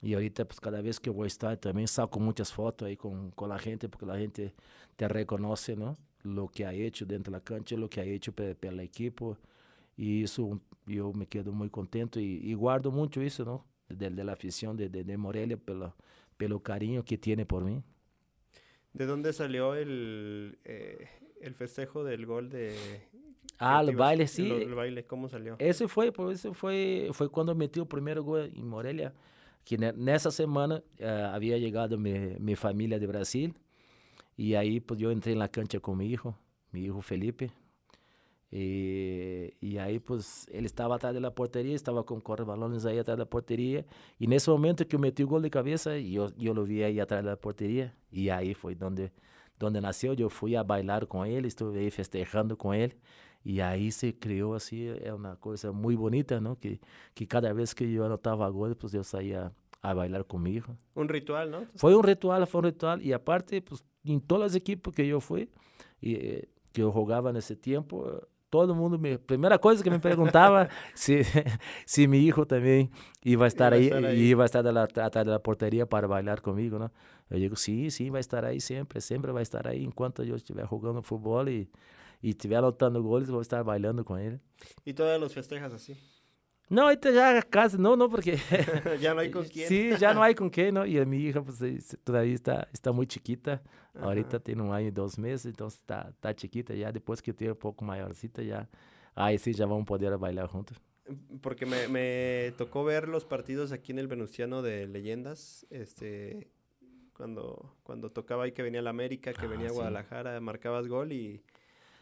[0.02, 3.32] Y ahorita, pues cada vez que voy a estar, también saco muchas fotos ahí con,
[3.32, 4.54] con la gente, porque la gente
[4.96, 5.98] te reconoce, ¿no?
[6.24, 9.38] lo que ha hecho dentro de la cancha, lo que ha hecho pelo equipo.
[9.96, 13.66] Y eso yo me quedo muy contento y, y guardo mucho eso, ¿no?
[13.90, 15.96] De, de la afición de, de, de, Morelia, pelo,
[16.38, 17.84] pelo cariño que tiene por mí.
[18.94, 21.08] ¿De dónde salió el, eh,
[21.42, 22.76] el festejo del gol de...
[23.58, 24.50] Ah, el baile, sí.
[24.50, 25.56] El, el, baile, ¿cómo salió?
[25.60, 29.14] Ese fue, por eso fue, fue cuando metí el primer gol en Morelia,
[29.64, 33.54] que nessa semana uh, había llegado mi, mi familia de Brasil,
[34.42, 36.34] E aí pues, eu entrei na cancha com meu hijo,
[36.72, 37.52] meu hijo Felipe.
[38.52, 43.26] E, e aí, pues, ele estava atrás da porteria, estava com corre-balões aí atrás da
[43.26, 43.86] porteria.
[44.18, 47.02] E nesse momento que eu meti o gol de cabeça, eu, eu o vi aí
[47.02, 47.94] atrás da porteria.
[48.14, 49.12] E aí foi onde,
[49.62, 50.16] onde nasceu.
[50.18, 52.96] Eu fui a bailar com ele, estive aí festejando com ele.
[53.44, 56.56] E aí se criou assim, é uma coisa muito bonita, não?
[56.56, 56.80] Que,
[57.16, 60.78] que cada vez que eu anotava gol, pues, eu saía a bailar comigo.
[60.96, 61.68] Um ritual, não?
[61.76, 63.00] Foi um ritual, foi um ritual.
[63.02, 65.50] E aparte, pues, em todas as equipes que eu fui,
[66.02, 68.06] e, eh, que eu jogava nesse tempo,
[68.50, 71.22] todo mundo me primeira coisa que me perguntava se
[71.86, 72.90] se meu filho também
[73.24, 74.30] ia estar aí, estar aí.
[74.30, 76.90] ia estar atrás da porteria para bailar comigo, né?
[77.30, 80.68] Eu digo sim, sim, vai estar aí sempre, sempre vai estar aí enquanto eu estiver
[80.68, 81.70] jogando futebol e
[82.22, 84.40] e estiver anotando goles, vou estar bailando com ele.
[84.86, 85.96] E todos os festejas assim?
[86.70, 88.38] No, ahorita ya casi, no, no, porque...
[89.02, 89.68] ya no hay con quién.
[89.68, 90.86] Sí, ya no hay con qué, ¿no?
[90.86, 93.64] Y a mi hija, pues, todavía está, está muy chiquita.
[93.96, 94.06] Ajá.
[94.06, 96.76] Ahorita tiene un año y dos meses, entonces está, está chiquita.
[96.76, 98.70] Ya después que tiene un poco mayorcita, ya...
[99.16, 100.80] Ahí sí, ya vamos a poder bailar juntos.
[101.42, 106.52] Porque me, me tocó ver los partidos aquí en el Venustiano de Leyendas, este...
[107.14, 110.44] Cuando, cuando tocaba ahí que venía la América, que ah, venía a Guadalajara, sí.
[110.44, 111.44] marcabas gol y...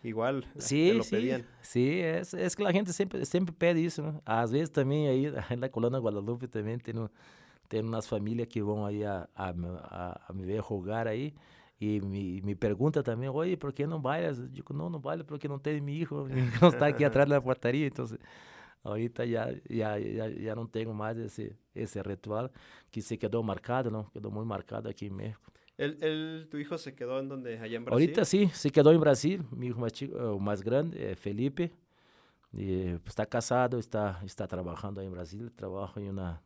[0.04, 1.48] Igual, sí, te lo sí, pedían.
[1.62, 4.22] Sí, es, es que la gente siempre, siempre pede eso, ¿no?
[4.26, 7.08] A veces también ahí en la Colonia Guadalupe también tiene,
[7.68, 11.34] tiene unas familias que van ahí a, a, a, a me ver jugar ahí
[11.80, 14.52] y me, me pregunta también, oye, ¿por qué no bailas?
[14.52, 17.42] Digo, no, no bailo porque no tengo mi hijo, hijo está aquí atrás de la
[17.42, 18.20] portería, entonces
[18.84, 22.52] ahorita ya, ya, ya, ya no tengo más ese, ese ritual
[22.92, 24.10] que se quedó marcado, ¿no?
[24.12, 25.52] Quedó muy marcado aquí en México.
[25.78, 27.94] ¿El, el, ¿Tu hijo se quedó en donde, allá en Brasil?
[27.94, 29.44] Ahorita sí, se quedó en Brasil.
[29.52, 31.72] Mi hijo más, chico, más grande, eh, Felipe,
[32.52, 36.42] y, pues, está casado, está, está trabajando ahí en Brasil, trabaja en una,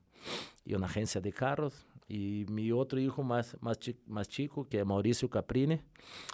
[0.65, 1.85] en una agencia de carros.
[2.09, 5.79] Y mi otro hijo más, más, chico, más chico, que es Mauricio Caprini,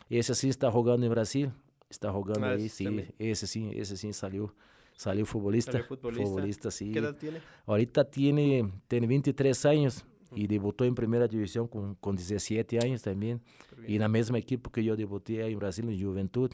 [0.10, 1.52] ese sí está jugando en Brasil.
[1.90, 3.14] Está jugando Mas ahí, sí, também.
[3.18, 4.54] ese sí, ese sí salió.
[4.96, 5.72] Salió futbolista.
[5.72, 6.26] Salió futbolista.
[6.26, 6.92] futbolista sí.
[6.92, 7.40] ¿Qué edad tiene?
[7.68, 10.04] Ahorita tiene, tiene 23 años
[10.36, 13.42] y debutó en primera división con, con 17 años también.
[13.88, 16.52] Y en la misma equipo que yo debuté ahí en Brasil, en Juventud.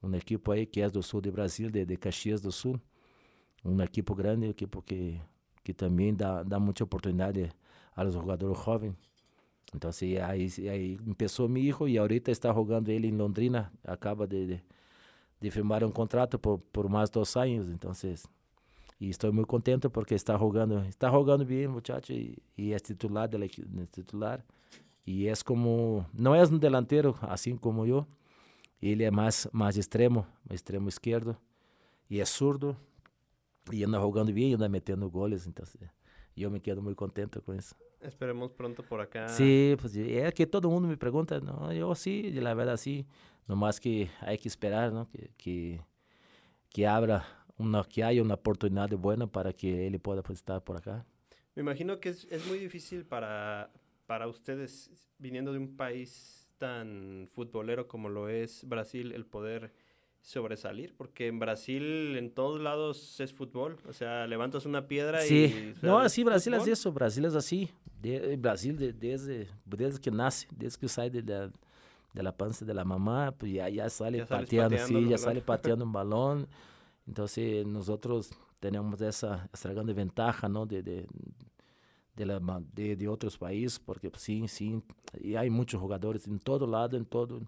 [0.00, 2.80] Un equipo ahí que es del sur de Brasil, de, de Caxias do Sul.
[3.62, 5.20] Un equipo grande, un equipo que,
[5.62, 7.34] que también da, da mucha oportunidad
[7.94, 8.96] a los jugadores jóvenes.
[9.72, 13.72] Entonces ahí, ahí empezó mi hijo y ahorita está jugando él en Londrina.
[13.84, 14.62] Acaba de, de,
[15.40, 17.68] de firmar un contrato por, por más dos años.
[17.68, 18.28] Entonces,
[18.98, 23.28] y estoy muy contento porque está jugando, está jugando bien, muchacho, y, y es titular
[23.28, 24.44] del es titular.
[25.04, 28.06] Y es como, no es un delantero así como yo,
[28.80, 31.38] él es más, más extremo, extremo izquierdo,
[32.08, 32.76] y es zurdo,
[33.70, 35.90] y anda jugando bien y anda metiendo goles, entonces
[36.36, 37.76] yo me quedo muy contento con eso.
[38.00, 39.28] Esperemos pronto por acá.
[39.28, 43.06] Sí, pues es que todo el mundo me pregunta, no, yo sí, la verdad sí,
[43.46, 45.08] nomás que hay que esperar, ¿no?
[45.08, 45.80] Que, que,
[46.70, 47.24] que abra
[47.58, 51.04] una, que haya una oportunidad buena para que él pueda pues, estar por acá.
[51.54, 53.70] Me imagino que es, es muy difícil para,
[54.06, 59.72] para ustedes, viniendo de un país tan futbolero como lo es Brasil, el poder
[60.24, 65.74] sobresalir, porque en Brasil en todos lados es fútbol, o sea, levantas una piedra sí.
[65.82, 65.86] y...
[65.86, 67.68] no, así Brasil es eso, Brasil es así,
[68.00, 71.50] de, Brasil de, desde, desde que nace, desde que sale de la,
[72.14, 75.42] de la panza de la mamá, pues ya, ya sale ya pateando, sí, ya sale
[75.42, 76.48] pateando un balón,
[77.06, 80.66] entonces nosotros tenemos esa, esa grande ventaja, ¿no?
[80.66, 81.06] De, de,
[82.16, 82.40] de, la,
[82.74, 84.82] de, de otros países, porque pues, sí, sí,
[85.20, 87.40] y hay muchos jugadores en todo lado, en todo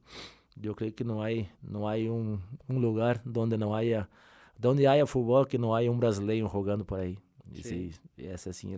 [0.57, 4.09] yo creo que no hay, no hay un, un lugar donde no haya,
[4.59, 7.19] donde haya fútbol que no haya un brasileño jugando por ahí.
[7.53, 8.75] Y sí, es así,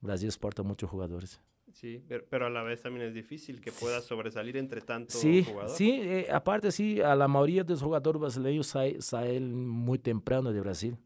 [0.00, 1.40] Brasil exporta muchos jugadores.
[1.80, 5.78] Sí, pero, a la vez también es difícil que pueda sobresalir entre tantos sí, jugadores.
[5.78, 8.66] Sí, eh, aparte sí, a la mayoría de los jugadores brasileños
[8.98, 10.98] salen, muy temprano de Brasil.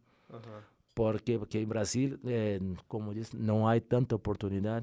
[0.92, 4.82] Porque, porque en Brasil, eh, como dice, no hay tanta oportunidad.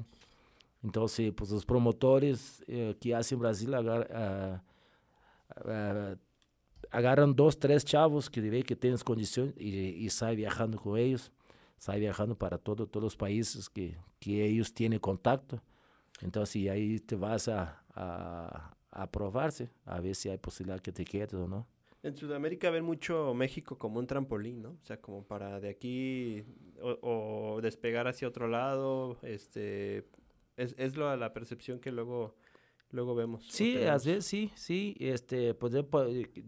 [0.82, 4.62] Entonces, pues los promotores eh, que hacen Brasil agar,
[5.66, 6.16] uh,
[6.90, 11.30] agarran dos, tres chavos que diré que tienes condición y, y sai viajando con ellos,
[11.76, 15.60] sai viajando para todo, todos los países que, que ellos tienen contacto.
[16.22, 21.04] Entonces, ahí te vas a, a, a probarse, a ver si hay posibilidad que te
[21.04, 21.66] quedes o no.
[22.02, 24.70] En Sudamérica ven mucho México como un trampolín, ¿no?
[24.70, 26.44] O sea, como para de aquí
[26.80, 26.98] o,
[27.56, 30.08] o despegar hacia otro lado, este,
[30.56, 32.34] es, es lo, la percepción que luego
[32.92, 33.44] luego vemos.
[33.48, 35.72] Sí, a veces sí, sí, este, pues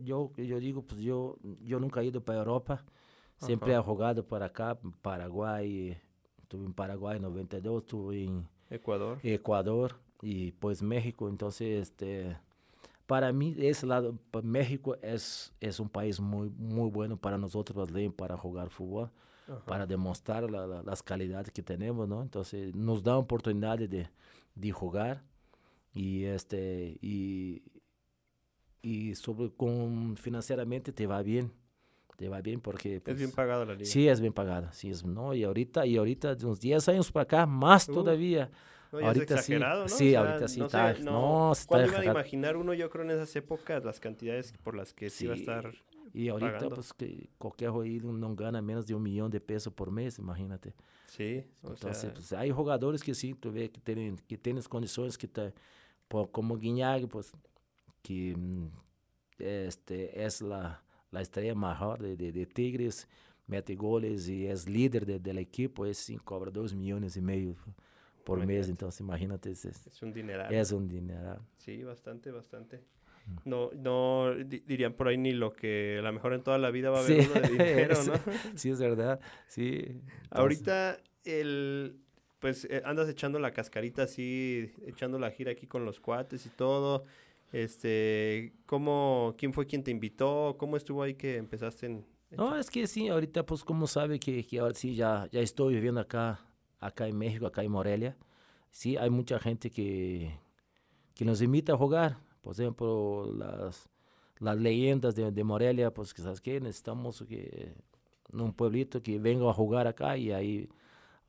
[0.02, 2.84] yo, yo digo, pues yo, yo nunca he ido para Europa,
[3.38, 5.96] siempre he jugado para acá, Paraguay,
[6.42, 9.18] estuve en Paraguay en 92, estuve en Ecuador.
[9.22, 12.37] Ecuador y pues México, entonces, este,
[13.07, 18.14] para mí ese lado, México es, es un país muy, muy bueno para nosotros brasileños
[18.14, 19.11] para jugar fútbol.
[19.66, 22.22] para demostrar la, la, las calidades que tenemos, ¿no?
[22.22, 24.09] Entonces nos da oportunidad de,
[24.55, 25.22] de jugar
[25.92, 27.62] y este y,
[28.83, 31.53] y sobre con financieramente te va bien
[32.16, 34.90] te va bien porque pues, es bien pagada la liga sí es bien pagada sí
[34.90, 38.50] es no y ahorita y ahorita de unos 10 años para acá más todavía
[38.92, 39.88] no, ahorita sí, ¿no?
[39.88, 42.88] sí ahorita sí no, está, sé, no, no está ¿Cuándo iban a imaginar uno, yo
[42.90, 45.74] creo, en esas épocas, las cantidades por las que sí, iba a estar
[46.12, 46.77] Y ahorita, pagando.
[46.77, 50.74] pues, que qualquer jugador no gana menos de un millón de pesos por mes, imagínate.
[51.09, 54.68] Sí, o Entonces, sea, pues, hay jugadores que sí, tú ves que tienen, que tienes
[54.68, 55.53] condiciones que te,
[56.31, 57.33] como Guiñac, pues,
[58.00, 58.68] que mm,
[59.40, 60.84] este, es la,
[61.14, 63.09] la estrella mejor de, de, de Tigres,
[63.46, 67.55] mete goles y es líder de- del equipo, ese sí cobra dos millones y medio
[68.24, 70.53] por mes, entonces imagínate, es, es, un dineral.
[70.55, 71.40] es un dinero.
[71.59, 72.81] Sí, bastante, bastante.
[73.44, 76.70] No, no di- dirían por ahí ni lo que a lo mejor en toda la
[76.70, 78.12] vida va a haber Sí, uno de dinero, ¿no?
[78.55, 79.79] sí, es verdad, sí.
[79.79, 81.96] Entonces, Ahorita el
[82.38, 86.50] pues eh, andas echando la cascarita así, echando la gira aquí con los cuates y
[86.50, 87.05] todo.
[87.55, 90.57] Este, ¿cómo, quién fue quien te invitó?
[90.59, 92.05] ¿Cómo estuvo ahí que empezaste en
[92.37, 95.75] No, es que sí, ahorita pues como sabe que, que ahora sí ya, ya estoy
[95.75, 96.40] viviendo acá,
[96.81, 98.17] acá en México, acá en Morelia.
[98.71, 100.37] Sí, hay mucha gente que,
[101.14, 102.19] que nos invita a jugar.
[102.43, 103.88] Por ejemplo, las,
[104.40, 107.75] las leyendas de, de Morelia, pues que sabes qué, necesitamos que
[108.33, 110.69] en un pueblito que venga a jugar acá y ahí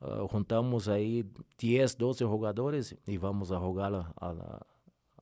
[0.00, 1.24] ah, juntamos ahí
[1.58, 4.66] 10, 12 jugadores y vamos a jugar a, a, la-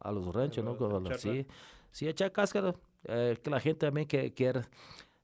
[0.04, 0.72] a los ranchos, ¿no?
[0.72, 1.46] a Con la- sí,
[1.90, 4.62] sí, echar cáscara, eh, que la gente también que quiere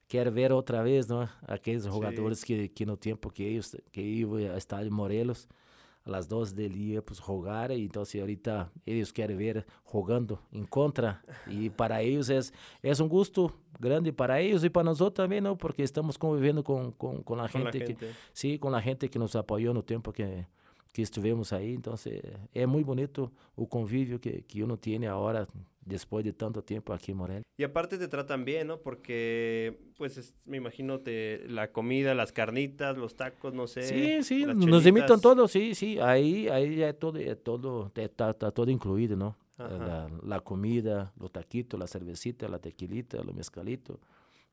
[0.09, 1.29] quer ver outra vez, não?
[1.47, 5.47] Aqueles jogadores que, que no tempo que eles que iam a estádio Morelos,
[6.05, 11.21] às 12 dele ia pues, jogar, então se ahorita eles querem ver jogando em contra,
[11.47, 12.41] e para eles é,
[12.83, 15.57] é um gosto grande para eles e para nós outros também, não?
[15.57, 18.17] Porque estamos convivendo com, com, com a con la gente, que, gente?
[18.35, 20.45] sim, com a gente que nos apoiou no tempo que
[20.93, 21.95] que estivemos aí, então
[22.55, 25.47] é muito bonito o convívio que que uno tem agora
[25.87, 27.43] depois de tanto tempo aqui em Morelia.
[27.59, 28.79] Y aparte te tratan bien, ¿no?
[28.79, 33.83] Porque, pues, es- me imagino te, la comida, las carnitas, los tacos, no sé.
[33.83, 38.51] Sí, sí, nos invitan todos, sí, sí, ahí, ahí ya todo, é todo, está, está
[38.51, 39.37] todo incluído, ¿no?
[39.59, 43.99] La, la comida, los taquitos, la cervecita, la tequilita, los mezcalitos,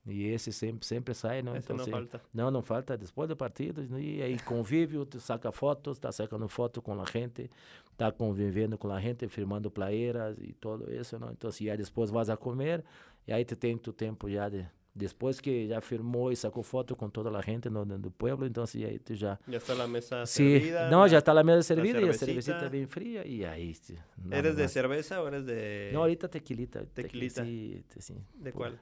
[0.07, 1.55] y ese sempre, sempre sai, ¿no?
[1.55, 2.21] Eso no Entonces, falta.
[2.33, 6.81] não, não falta depois do partido, e aí convívio, tu saca fotos, tá sacando foto
[6.81, 7.49] com a gente,
[7.97, 11.31] tá convivendo com a gente, firmando playeiras e tudo isso, não?
[11.31, 12.83] Então, e aí depois vas a comer,
[13.27, 14.65] e aí tu tem tu tempo já de,
[14.95, 18.63] depois que já firmou e sacou foto com toda a gente no, no pueblo, então,
[18.73, 19.37] e aí tu já...
[19.47, 20.89] Ya está la mesa Sí, servida.
[20.89, 22.59] la- ya está la mesa servida y la cervecita.
[22.59, 23.73] cervecita fría y ahí...
[23.75, 24.71] sí, nada ¿Eres de más.
[24.71, 25.91] cerveza o eres de...?
[25.93, 26.81] No, ahorita tequilita.
[26.81, 27.43] tequi- Tequilita.
[27.43, 28.13] Sí, sí.
[28.35, 28.79] ¿De Por- cuál?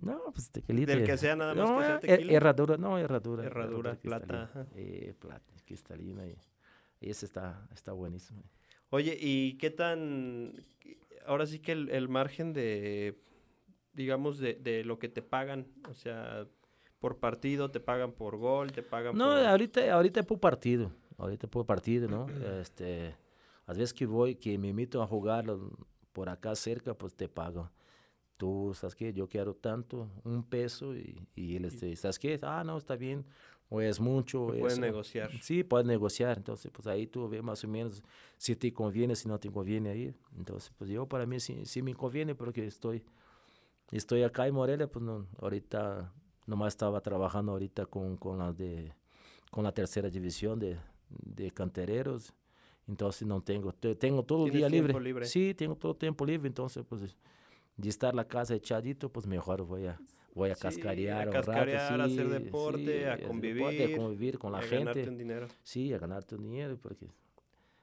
[0.00, 0.94] No, pues tequilita.
[0.94, 2.32] Del que sea nada más no, que sea eh, tequila.
[2.32, 3.44] herradura, no, herradura.
[3.44, 4.66] Herradura, plata, ajá.
[4.74, 6.26] Eh, plata, cristalina.
[6.26, 6.36] Y,
[7.00, 8.42] y ese está, está buenísimo.
[8.90, 10.54] Oye, ¿y qué tan...?
[11.26, 13.18] Ahora sí que el, el margen de...
[13.92, 15.66] digamos, de, de lo que te pagan?
[15.88, 16.46] O sea,
[16.98, 19.38] por partido, te pagan por gol, te pagan No, por...
[19.46, 20.92] ahorita, ahorita es por partido.
[21.18, 22.26] Ahorita es por partido, ¿no?
[22.60, 23.14] este,
[23.66, 25.44] a veces que voy, que me invito a jugar
[26.12, 27.70] por acá cerca, pues te pago.
[28.42, 29.12] Tú, ¿sabes qué?
[29.12, 32.40] Yo quiero tanto, un peso, y, y él, este, ¿sabes qué?
[32.42, 33.24] Ah, no, está bien,
[33.68, 34.48] o es mucho.
[34.48, 35.30] Puedes negociar.
[35.40, 36.38] Sí, puedes negociar.
[36.38, 38.02] Entonces, pues ahí tú ves más o menos
[38.38, 40.12] si te conviene, si no te conviene ahí.
[40.36, 43.04] Entonces, pues yo para mí sí, sí me conviene porque estoy,
[43.92, 46.12] estoy acá en Morelia, pues no, ahorita
[46.44, 48.92] nomás estaba trabajando ahorita con, con, la, de,
[49.52, 52.34] con la tercera división de, de cantereros.
[52.88, 54.98] Entonces no tengo, tengo todo el día libre.
[54.98, 55.26] libre.
[55.26, 56.48] Sí, tengo todo el tiempo libre.
[56.48, 57.16] Entonces, pues
[57.76, 59.98] de estar la casa echadito, pues mejor voy a,
[60.34, 64.58] voy a cascarear, a cascarear, a hacer deporte, a, convivir, deporte, a convivir con la
[64.58, 64.84] a gente.
[64.84, 65.46] Ganarte un dinero.
[65.62, 67.08] Sí, a ganarte un dinero, porque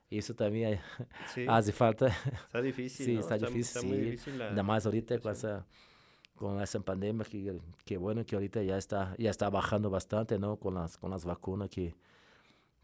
[0.09, 0.79] eso también
[1.47, 2.07] hace falta.
[2.07, 3.05] Está difícil.
[3.05, 3.19] sí, ¿no?
[3.21, 3.61] está, difícil.
[3.61, 4.49] Está muy difícil la...
[4.49, 5.65] Nada más ahorita con esa,
[6.35, 10.57] con esa pandemia, que, que bueno que ahorita ya está, ya está bajando bastante, ¿no?
[10.57, 11.95] Con las, con las vacunas que,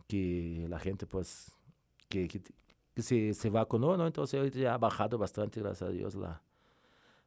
[0.08, 1.58] que la gente, pues,
[2.10, 2.42] que, que,
[2.94, 4.06] que se, se vacunó, ¿no?
[4.06, 6.42] Entonces ahorita ya ha bajado bastante, gracias a Dios, la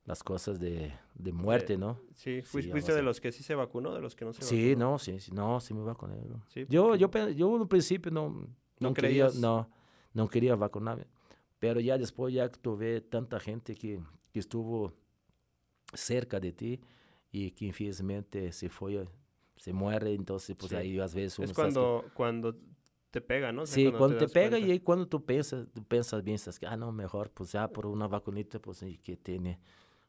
[0.09, 2.01] las cosas de, de muerte, ¿no?
[2.15, 4.71] Sí, fuiste, fuiste de los que sí se vacunó, de los que no se sí,
[4.75, 4.93] vacunó.
[4.93, 6.17] no, sí, sí, no, sí me vacuné.
[6.25, 6.43] ¿no?
[6.49, 8.49] Sí, yo, yo, yo en un principio no, no,
[8.81, 9.35] ¿No quería, creías?
[9.37, 9.69] no,
[10.15, 11.07] no quería vacunarme,
[11.59, 14.01] pero ya después ya tuve tanta gente que,
[14.33, 14.95] que estuvo
[15.93, 16.81] cerca de ti
[17.31, 19.07] y que infelizmente se fue,
[19.59, 20.77] se muere, entonces pues Sí.
[20.77, 22.57] ahí a veces uno Es sabes que- cuando, cuando
[23.11, 23.63] te pega, ¿no?
[23.63, 24.67] O sea, Sí, cuando, te, das pega cuenta.
[24.67, 27.69] y ahí cuando tú piensas, tú piensas bien, estás que, ah, no, mejor, pues ya
[27.69, 29.59] por una vacunita, pues y que tiene,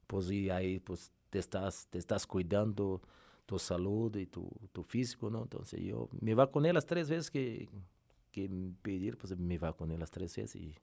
[0.10, 3.02] pues y ahí pues te estás, te estás cuidando
[3.46, 5.44] tu salud y tu, tu físico, ¿no?
[5.44, 7.70] Entonces yo me vacuné las tres veces que,
[8.32, 8.50] que
[8.82, 10.76] pedir, pues me vacuné las tres veces y,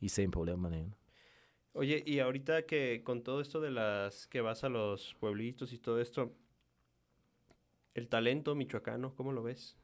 [0.00, 0.96] y sin problema ninguno.
[1.72, 5.78] Oye, y ahorita que con todo esto de las que vas a los pueblitos y
[5.78, 6.32] todo esto,
[7.94, 9.76] el talento michoacano, ¿cómo lo ves?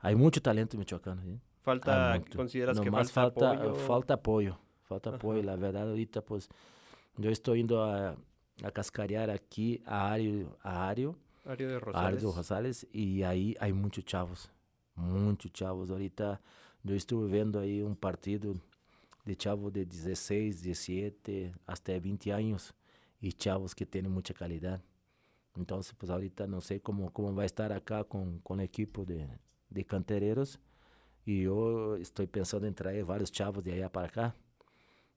[0.00, 1.40] Hay mucho talento en Michoacán, ¿sí?
[1.62, 2.36] Falta, Hay mucho.
[2.36, 3.74] ¿consideras que Nomás falta, falta, apoyo?
[3.74, 5.16] falta apoyo, falta Ajá.
[5.18, 5.42] apoyo.
[5.42, 6.48] La verdad, ahorita, pues,
[7.16, 8.16] yo estoy yendo a,
[8.62, 12.06] a cascarear aquí a Ario, a Ario, Ario de a Rosales.
[12.06, 14.50] Ario de Rosales, y ahí hay muchos chavos,
[14.94, 15.90] muchos chavos.
[15.90, 16.40] Ahorita
[16.82, 18.54] yo estuve viendo ahí un partido
[19.24, 22.74] de chavos de 16, 17, hasta 20 años,
[23.20, 24.82] y chavos que tienen mucha calidad.
[25.54, 29.04] Entonces, pues ahorita no sé cómo, cómo va a estar acá con, con el equipo
[29.04, 29.28] de,
[29.68, 30.58] de cantereros.
[31.24, 34.34] Y yo estoy pensando en traer varios chavos de allá para acá.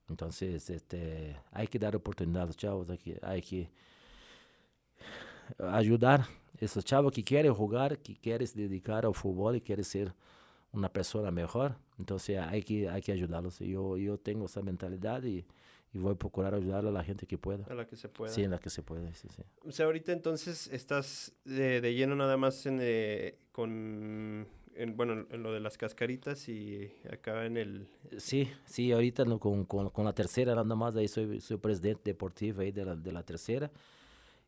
[0.09, 3.69] Entonces, este, hay que dar oportunidad a los chavos, hay que, hay que
[5.57, 9.83] ayudar a esos chavos que quieren jugar, que quieren se dedicar al fútbol y quieren
[9.83, 10.13] ser
[10.71, 11.75] una persona mejor.
[11.97, 13.59] Entonces, hay que, hay que ayudarlos.
[13.59, 15.45] Yo, yo tengo esa mentalidad y,
[15.93, 17.65] y voy a procurar ayudar a la gente que pueda.
[17.69, 18.31] A la que se pueda.
[18.31, 19.43] Sí, en la que se puede, sí, sí.
[19.63, 25.25] O sea, ahorita entonces estás de, de lleno nada más en, eh, con, en, bueno,
[25.29, 27.87] en lo de las cascaritas y acá en el...
[28.17, 32.11] Sí, sí, ahorita no, con, con, con la tercera nada más, ahí soy, soy presidente
[32.11, 33.71] deportivo ahí de la, de la tercera.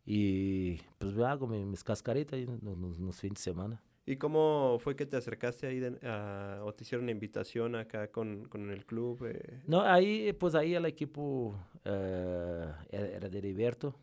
[0.05, 3.81] Y pues hago mi- mis cascaritas ahí los, los- fines de semana.
[4.05, 8.09] ¿Y cómo fue que te acercaste ahí de- a- o te hicieron una invitación acá
[8.09, 9.25] con, con el club?
[9.25, 9.61] eh?
[9.67, 13.95] No, ahí, pues ahí el equipo eh, era, era de Heriberto,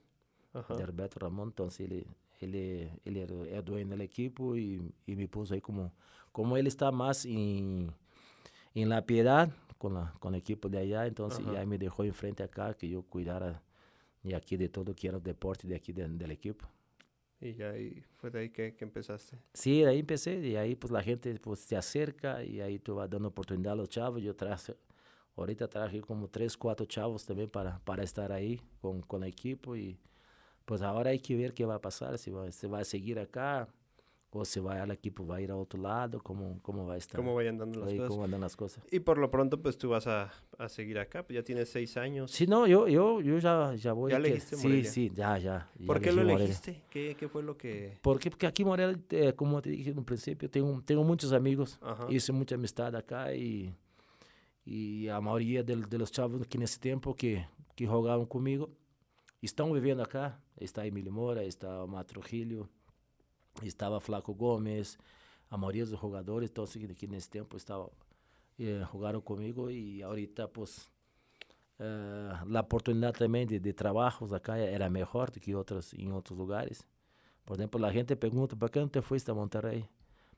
[0.52, 0.74] Ajá.
[0.76, 2.06] de Heriberto Ramón, entonces él,
[2.44, 5.92] él, él era el dueño del equipo y, y me puso ahí como,
[6.32, 7.92] como él está más en,
[8.74, 11.52] en la piedad con, la, con el equipo de allá, entonces Ajá.
[11.54, 13.62] ya me dejó enfrente acá que yo cuidara
[14.22, 16.66] de aquí de todo que era el deporte de aquí de- del equipo.
[17.40, 19.38] Y ya ahí fue de ahí que, que empezaste.
[19.52, 22.94] Sí, de ahí empecé y ahí pues la gente pues se acerca y ahí tú
[22.96, 24.22] vas dando oportunidad a los chavos.
[24.22, 24.74] Yo traje,
[25.36, 29.76] ahorita traje como tres, cuatro chavos también para, para estar ahí con, con el equipo
[29.76, 29.98] y
[30.64, 33.18] pues ahora hay que ver qué va a pasar, si va, se va a seguir
[33.18, 33.68] acá
[34.36, 36.96] o si va, el equipo va a ir a otro lado, cómo, cómo va a
[36.96, 38.08] estar, ¿Cómo vayan dando las cosas?
[38.08, 38.84] cómo andan las cosas.
[38.90, 41.96] Y por lo pronto, pues tú vas a, a seguir acá, pues ya tienes seis
[41.96, 42.32] años.
[42.32, 44.10] Sí, no, yo, yo, yo ya, ya voy.
[44.10, 44.90] ¿Ya que- elegiste Sí, Morelia?
[44.90, 45.70] sí, ya, ya.
[45.78, 46.82] ya ¿Por qué lo elegiste?
[46.90, 47.96] ¿Qué, ¿Qué fue lo que...?
[48.02, 48.28] ¿Por qué?
[48.30, 51.78] Porque aquí en Morelia, eh, como te dije en un principio, tengo, tengo muchos amigos.
[51.80, 52.06] Ajá.
[52.10, 53.72] Hice mucha amistad acá y,
[54.64, 57.46] y a mayoría del- de, los chavos que nesse tempo que,
[57.76, 58.68] que jugaban conmigo
[59.44, 60.38] estão vivendo acá.
[60.60, 62.68] Está Emílio Moura, está Omar Trujillo,
[63.62, 64.98] estava Flaco Gomes,
[65.50, 67.90] a maioria dos jogadores, então que, que nesse tempo estava,
[68.58, 70.90] eh, jogaram comigo e ahorita pues
[71.78, 76.38] eh, a oportunidade também de, de trabalhos acá era melhor do que outras em outros
[76.38, 76.86] lugares.
[77.44, 79.86] Por exemplo, a gente pergunta, ¿por qué no te fuiste a Monterrey?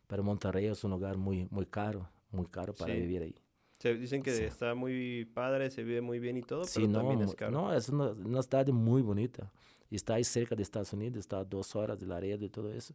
[0.09, 3.01] Pero Monterrey es un lugar muy, muy caro, muy caro para Sí.
[3.01, 3.35] vivir ahí.
[3.79, 6.99] Se dicen que está muy padre, se vive muy bien y todo, Sí, pero no,
[7.01, 7.53] también es caro.
[7.53, 9.51] no, es una, una cidade muy bonita.
[9.91, 12.95] Está ahí cerca de Estados Unidos, está a dos horas de Laredo y todo eso.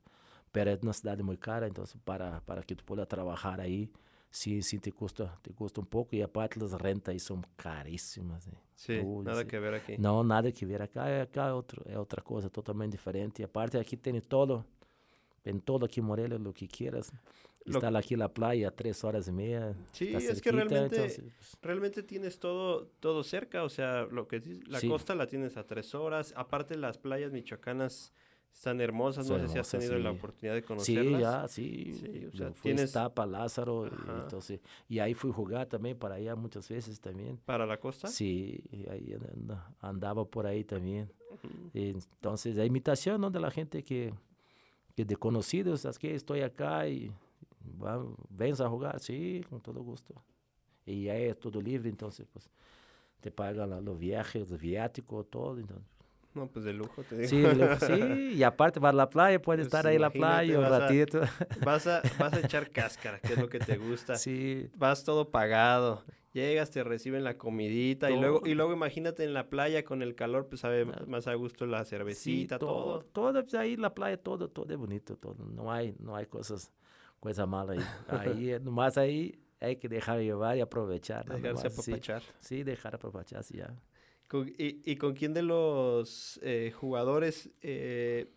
[0.51, 3.89] Pero es una cidade muy cara, entonces para, para que tú puedas trabajar ahí,
[4.29, 6.15] sí, sí te cuesta, te cuesta un poco.
[6.15, 8.47] Y aparte las rentas ahí son carísimas.
[8.47, 8.51] eh.
[8.75, 9.47] Sí, Uy, nada sí.
[9.47, 9.97] que ver aquí.
[9.97, 10.81] Não, nada que ver.
[10.81, 13.41] Acá, acá é, outro, é outra coisa totalmente diferente.
[13.41, 14.65] E aparte, aqui tem todo,
[15.43, 17.11] tem todo aqui em Morelia, o que quieras.
[17.65, 19.75] Lo- Está aqui na praia a três horas e meia.
[19.91, 24.27] Sí, es que cerquita, realmente- entonces, pues, Realmente tienes todo, todo cerca, o sea, lo
[24.27, 24.87] que dices, la Sí.
[24.87, 26.33] costa la tienes a tres horas.
[26.35, 28.11] Aparte, las playas michoacanas
[28.51, 29.29] están hermosas.
[29.29, 30.17] No sé si has tenido la sí.
[30.17, 31.21] oportunidad de Sí, conocerlas.
[31.21, 31.91] já, sim.
[31.93, 33.85] Sí, o sea, fui tienes- Tapa, Lázaro.
[33.85, 34.23] Ajá.
[34.25, 34.39] Então,
[34.89, 37.37] e aí fui jogar também para allá muitas vezes também.
[37.45, 38.07] Para la costa.
[38.07, 41.03] Sim, e aí anda- andava por aí também.
[41.31, 41.69] Ujú.
[41.75, 44.11] Então, a imitação não da gente que,
[44.95, 47.11] que de conhecidos, es que estou acá vamos,
[48.29, 50.13] vens a jogar, sim, com todo gusto.
[50.85, 52.49] E aí é tudo livre, então pues,
[53.21, 55.59] te pagan los viajes, los viáticos, todo.
[55.59, 55.77] Então,
[56.33, 57.27] No, pues de lujo, te digo.
[57.27, 60.09] sí, le- sí, y aparte vas a la playa, puedes Pues estar ahí en la
[60.09, 61.21] playa un vas a- ratito.
[61.63, 64.15] Vas a, vas a echar cáscara, que es lo que te gusta.
[64.15, 66.03] Sí, Vas todo pagado.
[66.33, 68.55] Llegas, te reciben la comidita y luego, y Todo.
[68.55, 71.03] luego imagínate en la playa con el calor, pues sabe Ah.
[71.05, 73.01] más a gusto la sí, cervecita, todo.
[73.11, 73.33] todo.
[73.43, 75.43] Todo, ahí en la playa, todo, todo es bonito, todo.
[75.43, 76.71] No hay, no hay cosas,
[77.21, 77.85] cosas malas ahí.
[78.19, 81.25] Ahí, eh, nomás ahí hay que dejar llevar y aprovechar.
[81.29, 81.91] nada Dejarse sí.
[81.91, 82.23] apapachar.
[82.41, 83.73] Sí, dejar aprovechar, sí, ya.
[84.27, 88.31] Con- y, y con quién de los eh, jugadores eh,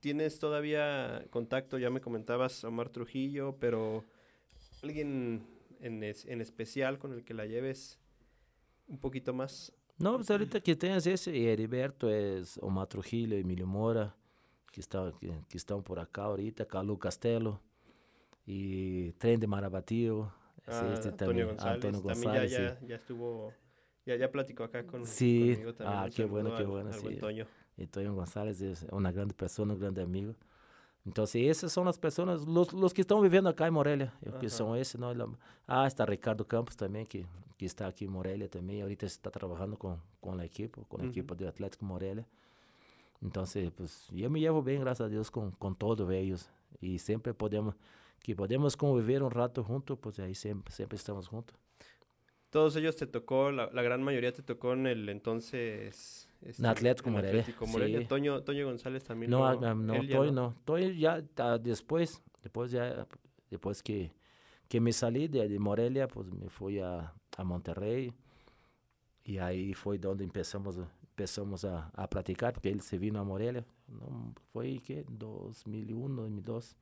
[0.00, 1.78] tienes todavía contacto?
[1.78, 4.02] Ya me comentabas Omar Trujillo, pero
[4.82, 5.46] alguien
[5.80, 7.98] en, es- en especial con el que la lleves
[8.88, 9.72] un poquito más.
[9.98, 14.14] No, pues ahorita que tienes ese, y Heriberto es Omar Trujillo, Emilio Mora,
[14.72, 17.60] que, está, que, que están por acá ahorita, Calu Castelo,
[18.46, 20.32] y Tren de Marabatío,
[20.68, 21.74] Ah, este Antonio también, González.
[21.74, 22.62] Antonio También González, ya, sí.
[22.80, 23.52] ya, ya estuvo,
[24.04, 26.00] ya, ya platicó acá con, Sí, conmigo también.
[26.00, 27.16] ah, qué bueno, qué al- bueno, al sí.
[27.16, 27.46] Toño.
[27.76, 30.34] Y Toño González es una grande persona, un grande amigo.
[31.04, 34.46] Entonces, esas son las personas, los, los que están viviendo acá en Morelia, eh, que
[34.46, 34.56] Ajá.
[34.56, 35.14] son esos, ¿no?
[35.14, 35.28] La-
[35.68, 37.24] ah, está Ricardo Campos también, que,
[37.56, 38.82] que está aquí en Morelia también.
[38.82, 41.10] Ahorita está trabajando con, con el equipo, con el Ujú.
[41.12, 42.26] equipo de Atlético Morelia.
[43.22, 46.50] Entonces, pues, yo me llevo bien, gracias a Dios, con, con todos ellos.
[46.80, 47.74] Y siempre podemos,
[48.26, 51.56] que podemos convivir un rato juntos, pues ahí siempre, siempre estamos juntos.
[52.50, 56.28] Todos ellos te tocó, la, la gran mayoría te tocó en el entonces...
[56.42, 58.00] este, Atlético en Morelia, Atlético Morelia.
[58.00, 58.06] sí.
[58.06, 59.30] Toño, Toño González también.
[59.30, 60.56] No, ah, no, él ya Toy no.
[60.64, 63.06] Toy ya ah, después, después ya,
[63.48, 64.10] después que,
[64.68, 68.12] que me salí de, de Morelia, pues me fui a, a Monterrey
[69.22, 73.64] y ahí fue donde empezamos, empezamos a, a practicar, porque él se vino a Morelia,
[73.86, 74.34] ¿no?
[74.48, 76.76] fue que 2001, 2002.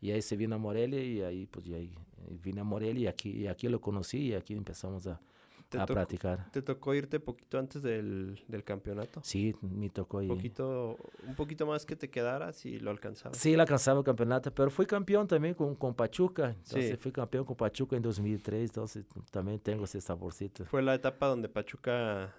[0.00, 1.94] Y ahí se vino a Morelia y ahí pues y ahí
[2.26, 5.20] eh, vine a Morelia y aquí, y aquí lo conocí y aquí empezamos a,
[5.68, 6.50] Te a tocó- practicar.
[6.50, 9.20] ¿Te tocó irte poquito antes del, del campeonato?
[9.22, 10.28] Sí, me tocó ir.
[10.28, 10.96] poquito,
[11.28, 13.36] un poquito más que te quedaras y lo alcanzabas.
[13.36, 16.48] Sí, él alcanzaba el campeonato, pero fui campeón también con, con Pachuca.
[16.50, 16.96] Entonces Sí.
[16.96, 20.64] fui campeón con Pachuca en 2003, entonces también tengo ese saborcito.
[20.64, 22.34] Fue la etapa donde Pachuca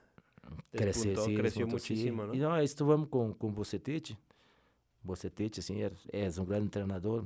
[0.71, 1.93] despuntó, sí, creció despuntó, sí.
[1.93, 2.33] muchísimo, ¿no?
[2.33, 4.17] Y no, estuvimos con, con Bucetich.
[5.03, 7.25] Bucetich, sí, es, es un gran entrenador.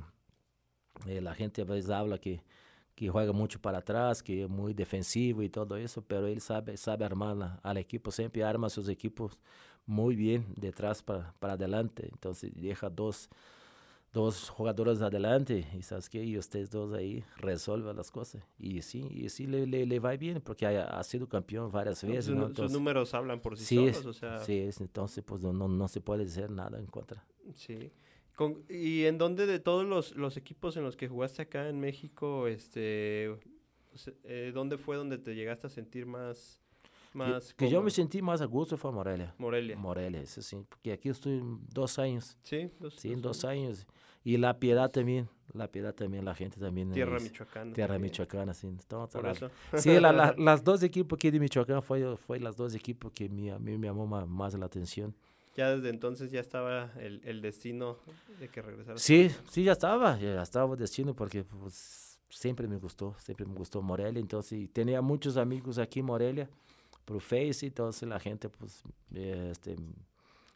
[1.06, 2.42] Eh, la gente a veces habla que,
[2.94, 6.76] que juega mucho para atrás, que es muy defensivo y todo eso, pero él sabe,
[6.76, 9.38] sabe armar al equipo, siempre arma sus equipos
[9.86, 12.08] muy bien de atrás para, para adelante.
[12.12, 13.28] Entonces deja dos,
[14.12, 18.42] dos jugadores adelante y sabes que y ustedes dos ahí resuelven las cosas.
[18.58, 22.02] Y sí, y sí le, le, le va bien porque ha, ha sido campeón varias
[22.04, 22.26] No, veces.
[22.26, 22.40] sus, ¿no?
[22.40, 25.24] nu- sus Entonces, números hablan por sí, sí, solos, es- o sea, sí, es- entonces
[25.24, 27.24] pues no, no se puede decir nada en contra.
[27.54, 27.92] sí.
[28.36, 31.80] Con- ¿Y en dónde de todos los, los equipos en los que jugaste acá en
[31.80, 33.30] México, este,
[34.24, 36.60] eh, dónde fue donde te llegaste a sentir más,
[37.12, 39.34] Que- más que yo me sentí más a gusto fue Morelia.
[39.38, 39.76] Morelia.
[39.76, 43.78] Morelia, eso sí, porque aquí estoy dos años, Sí, dos, sí, en dos años.
[43.80, 43.86] años.
[44.22, 46.92] Y La Piedad también, La Piedad también, la gente también.
[46.92, 47.72] Tierra es- michoacana.
[47.72, 48.66] Tierra también, Michoacana, sí.
[48.66, 49.50] Entonces, Por eso.
[49.78, 53.28] Sí, la, la- las dos equipos aquí de Michoacán fue, fue las dos equipos que
[53.30, 55.14] me, a mí me llamó ma- más, la atención.
[55.56, 57.98] Ya desde entonces ya estaba el, el destino
[58.38, 59.00] de que regresaras.
[59.00, 63.80] Sí, sí, ya estaba, ya estaba destino porque pues, siempre me gustó, siempre me gustó
[63.80, 66.48] Morelia, entonces tenía muchos amigos aquí en Morelia,
[67.04, 68.82] por Face, entonces la gente pues
[69.14, 69.76] eh, este,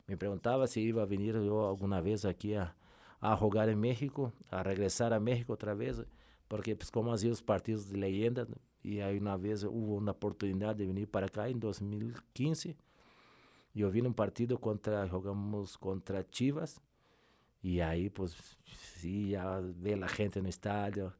[0.06, 2.74] me preguntaba si iba a venir yo alguna vez aquí a,
[3.20, 6.02] a jugar en México, a regresar a México otra vez,
[6.48, 8.46] porque pues como hacía los partidos de leyenda,
[8.82, 12.76] y ahí una vez hubo una oportunidad de venir para acá en 2015,
[13.74, 16.80] yo vine un partido contra, jugamos contra Chivas,
[17.62, 21.14] y ahí, pues, sí, ya ve la gente en el estadio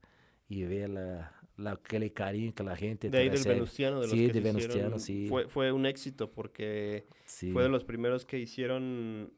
[0.48, 4.16] y ve la, la, aquele carinho que la gente De ahí del Venustiano, de los
[4.16, 5.26] sí, que de Venustiano, hicieron, sí.
[5.28, 7.52] Fue, fue un éxito porque Sí.
[7.52, 9.32] fue de los primeros que hicieron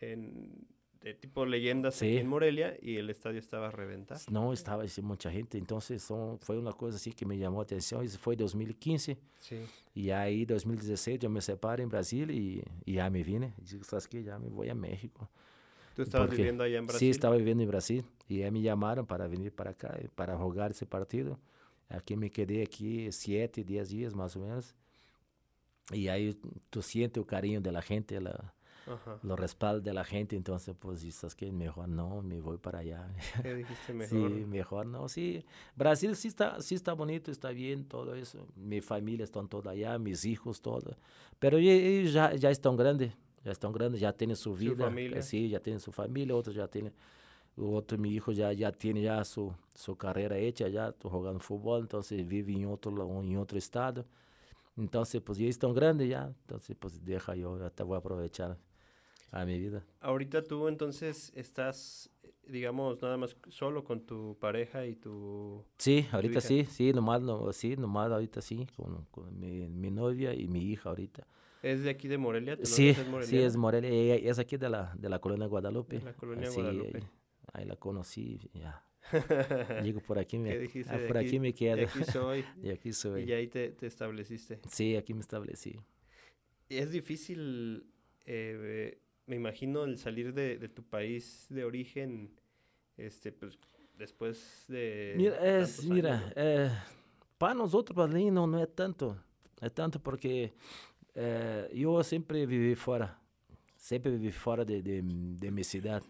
[0.00, 0.66] en,
[1.04, 2.16] de tipo leyendas aquí Sí.
[2.18, 4.18] en Morelia y el estadio estaba a reventar.
[4.30, 7.62] Não estava assim, muita gente, então são, foi uma coisa assim que me chamou a
[7.62, 8.02] atenção.
[8.02, 9.60] Isso foi 2015 Sí.
[9.94, 13.52] e aí 2016 eu me separo em Brasília e, e já me vine.
[13.60, 15.28] Digo, sabes que já me vou a México.
[15.94, 16.98] Tú estabas Porque- viviendo allá en Brasil.
[17.06, 20.36] Sí, estaba viviendo en Brasil y ahí me llamaron para venir para acá, eh, para
[20.38, 21.38] jugar ese partido.
[21.90, 24.74] Aquí me quedé aquí siete, diez días más o menos.
[25.92, 26.34] Y ahí
[26.70, 28.54] tú sientes el cariño de la gente, la,
[28.86, 29.18] Ajá.
[29.22, 33.08] lo respaldo de la gente, entonces pues dices que mejor no, me voy para allá.
[33.42, 34.08] ¿Qué dijiste mejor?
[34.30, 35.44] Sí, mejor no, sí.
[35.74, 38.46] Brasil sí está, sí está bonito, está bien, todo eso.
[38.56, 40.96] Mi familia están todos allá, mis hijos, todo.
[41.38, 43.12] Pero ellos ya, ya están grandes,
[43.42, 44.84] ya están grandes, ya tienen su vida.
[44.86, 45.18] familia.
[45.18, 46.92] eh, Sí, ya tienen su familia, otros ya tienen,
[47.56, 52.26] otro mi hijo ya, ya tiene ya su, su carrera hecha, ya jugando fútbol, entonces
[52.26, 54.04] vive en otro, en otro estado.
[54.76, 58.58] Entonces, pues ya están grandes ya, entonces pues deja yo, hasta voy a aprovechar
[59.40, 59.84] a mi vida.
[60.00, 62.10] Ahorita tú entonces estás,
[62.46, 65.64] digamos, nada más solo con tu pareja y tu...
[65.78, 66.40] Sí, ahorita hija?
[66.48, 70.60] sí, sí, nomás, no, sí, nomás ahorita sí, con, con mi, mi novia y mi
[70.62, 71.26] hija ahorita.
[71.62, 72.56] ¿Es de aquí de Morelia?
[72.56, 73.56] ¿Tu Sí, novia sí, es?
[73.56, 75.98] Morelia, ella es aquí de la, de la colonia Guadalupe.
[75.98, 76.98] De la colonia Sí, Guadalupe.
[76.98, 77.04] Ahí,
[77.54, 78.84] ahí la conocí, ya.
[79.82, 81.86] Digo, por aquí ¿Qué me, ah, por aquí, me De quedo.
[81.86, 82.44] aquí soy.
[82.62, 83.24] y aquí soy.
[83.24, 84.60] y ahí te, te estableciste.
[84.70, 85.78] Sí, aquí me establecí.
[86.68, 87.86] Y es difícil,
[88.26, 92.30] eh, me imagino, el salir de, de tu país de origen,
[92.96, 93.58] este, pues,
[93.96, 96.70] después de Mira, es, mira eh,
[97.38, 99.16] para nosotros brasileños no, no es tanto.
[99.60, 100.52] Es tanto porque
[101.14, 103.18] eh, yo siempre viví fuera.
[103.76, 106.04] Sempre vivi fora de, de, de minha cidade.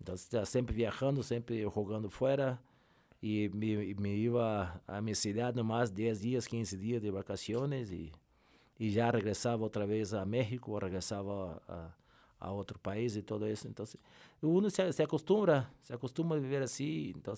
[0.00, 2.60] Então, está sempre viajando, sempre jogando fora.
[3.22, 8.12] E me, me ia à minha cidade nomás 10 dias, 15 dias de vacações e,
[8.78, 11.90] e já regressava outra vez a México, ou regressava a,
[12.44, 13.66] a outro país e tudo isso.
[13.66, 13.86] Então,
[14.42, 17.12] uno se, se acostuma, se acostuma a viver assim.
[17.16, 17.34] Então,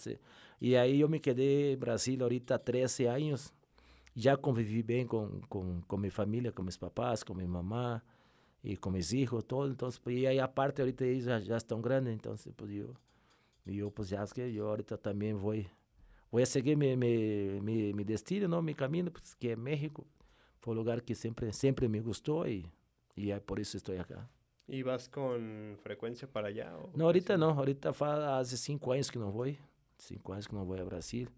[0.60, 3.52] e aí eu me quedei em Brasília ahorita há 13 anos.
[4.14, 8.00] Já convivi bem com, com, com minha família, com meus papás, com minha mamã
[8.64, 9.70] e com meus filhos, todo.
[9.72, 12.94] Então, e aí a parte ahorita eles já, já estão grandes, então, pues, eu,
[13.66, 15.54] eu pues já que eu ahorita também vou,
[16.32, 20.06] vou seguir meu, meu, meu, meu destino, não, meu caminho, pues, que é México.
[20.60, 22.66] Foi um lugar que sempre, sempre me gostou e,
[23.16, 24.14] e é por isso estou aqui.
[24.68, 26.76] ¿Y vas con frecuencia para allá?
[26.76, 29.54] o Não, ahorita casi não, ahorita faz cinco anos que não vou,
[29.96, 31.28] cinco anos que não vou a Brasil.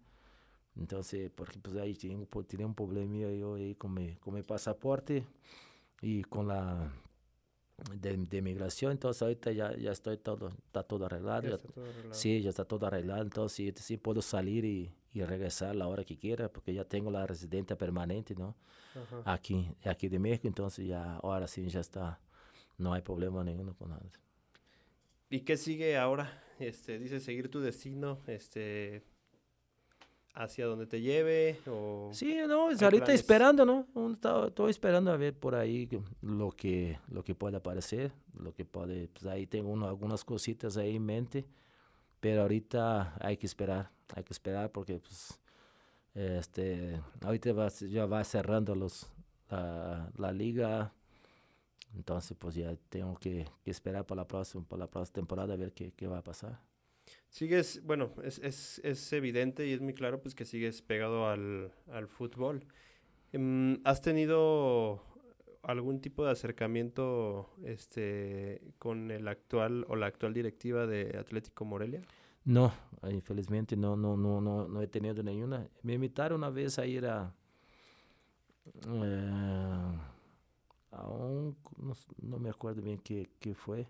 [0.75, 1.01] Então,
[1.35, 5.23] porque pues, aí tinha, um- tinha um probleminha eu aí com meu, com meu passaporte
[6.01, 6.89] e com a
[7.95, 11.47] de, de migração, então ahorita já, já estou todo, está todo arreglado.
[11.47, 12.15] Ya já- está todo arreglado.
[12.15, 16.03] Sí, ya está todo arreglado, entonces sí puedo salir y, y regresar a la hora
[16.03, 18.55] que quiera, porque ya tengo la residente permanente, ¿no?
[18.95, 19.33] Ajá.
[19.33, 22.19] Aquí, aquí de México, entonces ya, ahora sí ya está,
[22.79, 24.01] no hay problema ninguno con nada.
[25.29, 26.43] ¿Y qué sigue ahora?
[26.59, 29.03] Este, dice seguir tu destino, este,
[30.33, 33.21] hacia donde te lleve o Sí, no, es ahorita planes.
[33.21, 33.87] esperando, ¿no?
[34.47, 35.87] Estoy esperando a ver por ahí
[36.21, 40.77] lo que, lo que puede aparecer, lo que puede, pues ahí tengo uno- algunas cositas
[40.77, 41.45] ahí en mente,
[42.19, 45.39] pero ahorita hay que esperar, hay que esperar porque pues,
[46.13, 49.07] este, ahorita va, ya va cerrando los,
[49.49, 50.93] la, la liga,
[51.95, 55.57] entonces pues ya tengo que, que esperar para la próxima, para la próxima temporada a
[55.57, 56.59] ver qué, qué va a pasar.
[57.29, 61.71] sigues, bueno, es, es, es evidente y es muy claro pues que sigues pegado al,
[61.91, 62.65] al fútbol.
[63.31, 65.03] Em, ¿Has tenido
[65.63, 72.01] algún tipo de acercamiento este con el actual o la actual directiva de Atlético Morelia?
[72.45, 72.73] No,
[73.09, 75.67] infelizmente no, no, no, no, no he tenido ninguna.
[75.83, 77.31] Me invitaron una vez a ir a,
[78.87, 79.97] eh,
[80.91, 81.55] a un,
[82.21, 83.87] no, me acuerdo bien qué, qué fue,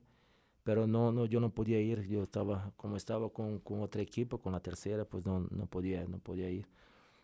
[0.63, 2.07] pero no, no, yo no podía ir.
[2.07, 6.05] Yo estaba, como estaba con, con otro equipo, con la tercera, pues no, no podía,
[6.05, 6.67] no podía ir.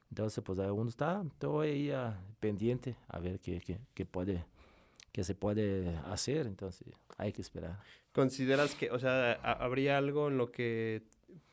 [0.09, 4.45] Entonces, pues uno está, estoy ahí ah, pendiente a ver qué, qué, qué puede,
[5.11, 6.47] qué se puede hacer.
[6.47, 7.79] Entonces, hay que esperar.
[8.13, 11.03] ¿Consideras que, o sea, ha- habría algo en lo que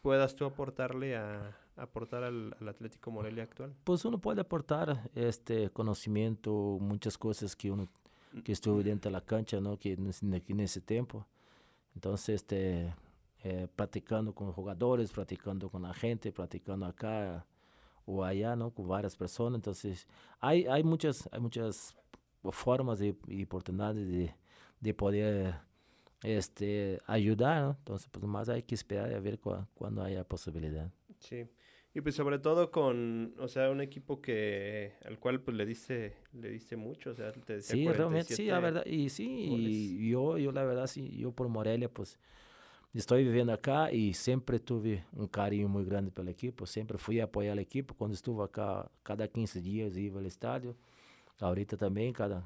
[0.01, 3.75] puedas tú aportarle a aportar al, al Atlético Morelia actual?
[3.85, 7.89] Pues uno puede aportar este conocimiento, muchas cosas que uno
[8.45, 9.79] que estuvo dentro de la cancha, ¿no?
[9.79, 10.25] Que en, ese-
[10.81, 11.27] tiempo.
[11.95, 12.95] Entonces, este,
[13.45, 17.45] eh, practicando con jugadores, practicando con la gente, practicando acá
[18.07, 18.71] o allá, ¿no?
[18.71, 19.57] Con varias personas.
[19.59, 20.07] Entonces,
[20.41, 21.95] hay, hay muchas, hay muchas
[22.51, 24.35] formas y, oportunidades de,
[24.81, 25.55] de poder
[26.23, 27.71] este, ayudar, ¿no?
[27.79, 30.91] Entonces, pues más hay que esperar a ver cua- cuando haya posibilidad.
[31.19, 31.47] Sí.
[31.95, 36.17] Y pues sobre todo con, o sea, un equipo que al cual pues le diste
[36.33, 40.11] le diste mucho, o sea, te decía Sí, realmente sí, la verdad y sí, y
[40.11, 42.19] yo yo la verdad sí, yo por Morelia pues
[42.95, 47.25] estoy viviendo acá y siempre tuve un cariño muy grande pelo equipo, siempre fui a
[47.25, 50.75] apoyar al equipo cuando estuve acá cada 15 días iba al estadio.
[51.41, 52.43] Ahorita también cada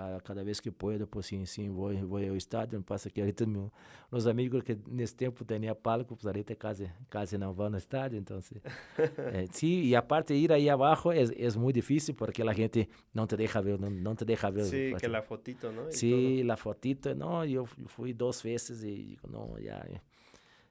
[0.00, 2.82] cada, cada vez que puedo, pues sim, sim, vou, vou ao estádio.
[2.82, 3.70] Passa que ahorita meu,
[4.10, 8.18] meus amigos que nesse tempo tinham palco, pues ahorita casi, casi não vão no estádio.
[8.18, 8.38] Então,
[8.98, 12.52] eh, sim, e a parte de ir aí abaixo é, é muito difícil porque a
[12.52, 14.64] gente não te deixa ver, não, não te deixa ver.
[14.64, 15.90] Sí, que a fotito, ¿no?
[15.92, 19.84] Sí, a fotito, não, eu fui duas vezes e digo, não, já,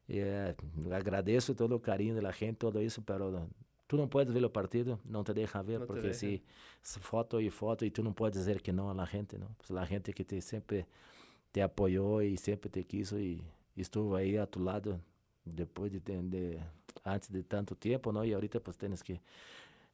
[0.09, 0.55] é,
[0.91, 3.47] agradeço todo o carinho da gente, todo isso, pero
[3.89, 6.43] Tú no puedes ver el partido, no te dejan ver, porque si
[6.83, 9.47] es foto y foto y tú no puedes decir que no a la gente, ¿no?
[9.57, 10.85] Pues la gente que te siempre
[11.51, 13.41] te apoyó y siempre te quiso y,
[13.75, 14.99] estuvo ahí a tu lado
[15.43, 16.59] después de, de,
[17.03, 18.23] antes de tanto tiempo, ¿no?
[18.23, 19.21] Y ahorita pues tienes que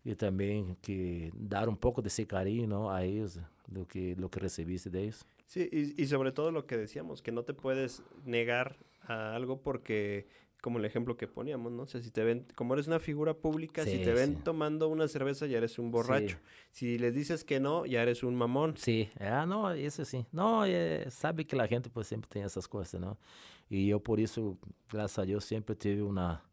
[0.03, 2.91] y también que dar un poco de ese cariño ¿no?
[2.91, 3.39] a ellos,
[3.71, 5.25] lo que, lo que recibiste de ellos.
[5.45, 8.75] Sí, y, y sobre todo lo que decíamos, que no te puedes negar
[9.07, 10.27] a algo porque
[10.65, 11.83] como el ejemplo que poníamos, ¿no?
[11.83, 15.07] O sea, si te ven, como eres una figura pública, si te ven tomando una
[15.07, 16.39] cerveza, ya eres un borracho.
[16.71, 18.75] Si les dices que no, ya eres un mamón.
[18.75, 20.25] Sí, ah, no, eso sí.
[20.31, 23.15] No, eh, sabe que la gente pues siempre tiene esas cosas, ¿no?
[23.69, 24.57] Y yo por eso,
[24.91, 26.43] gracias a Dios, siempre tuve una,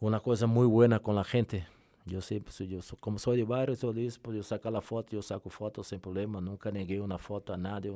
[0.00, 1.68] una cosa muy buena con la gente.
[2.06, 5.48] Yo siempre, yo, como soy de barrio, yo, pues yo saco la foto, yo saco
[5.48, 7.92] fotos sin problema, nunca negué una foto a nadie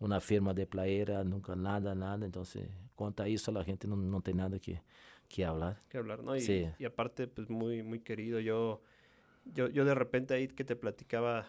[0.00, 2.24] una firma de playera, nunca nada, nada.
[2.24, 4.82] Entonces, cuanto a eso, la gente no, no tiene nada que,
[5.28, 5.78] que hablar.
[5.88, 6.36] Que hablar, ¿no?
[6.36, 6.68] Y, sí.
[6.78, 8.40] y aparte, pues muy, muy querido.
[8.40, 8.82] Yo,
[9.44, 11.46] yo, yo de repente ahí que te platicaba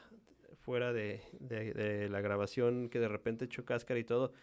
[0.61, 4.33] fuera de, de, de la grabación, que de repente echó cáscara y todo,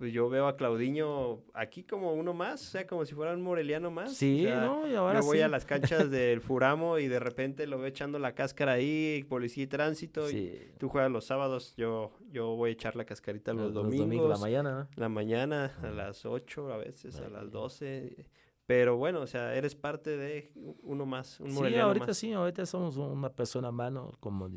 [0.00, 3.42] pues yo veo a Claudiño aquí como uno más, o sea, como si fuera un
[3.42, 4.14] moreliano más.
[4.14, 7.76] Sí, no, y ahora Yo voy a las canchas del Furamo y de repente lo
[7.76, 12.56] veo echando la cáscara ahí, policía y tránsito, y tú juegas los sábados, yo, yo
[12.56, 13.98] voy a echar la cascarita los, domingos.
[13.98, 14.88] Los domingos, la mañana, ¿no?
[14.96, 18.24] La mañana, a las 8, a veces a las 12.
[18.64, 20.50] Pero bueno, o sea, eres parte de
[20.82, 24.48] uno más, un moreliano Sí, ahorita sí, ahorita somos una persona mano, como...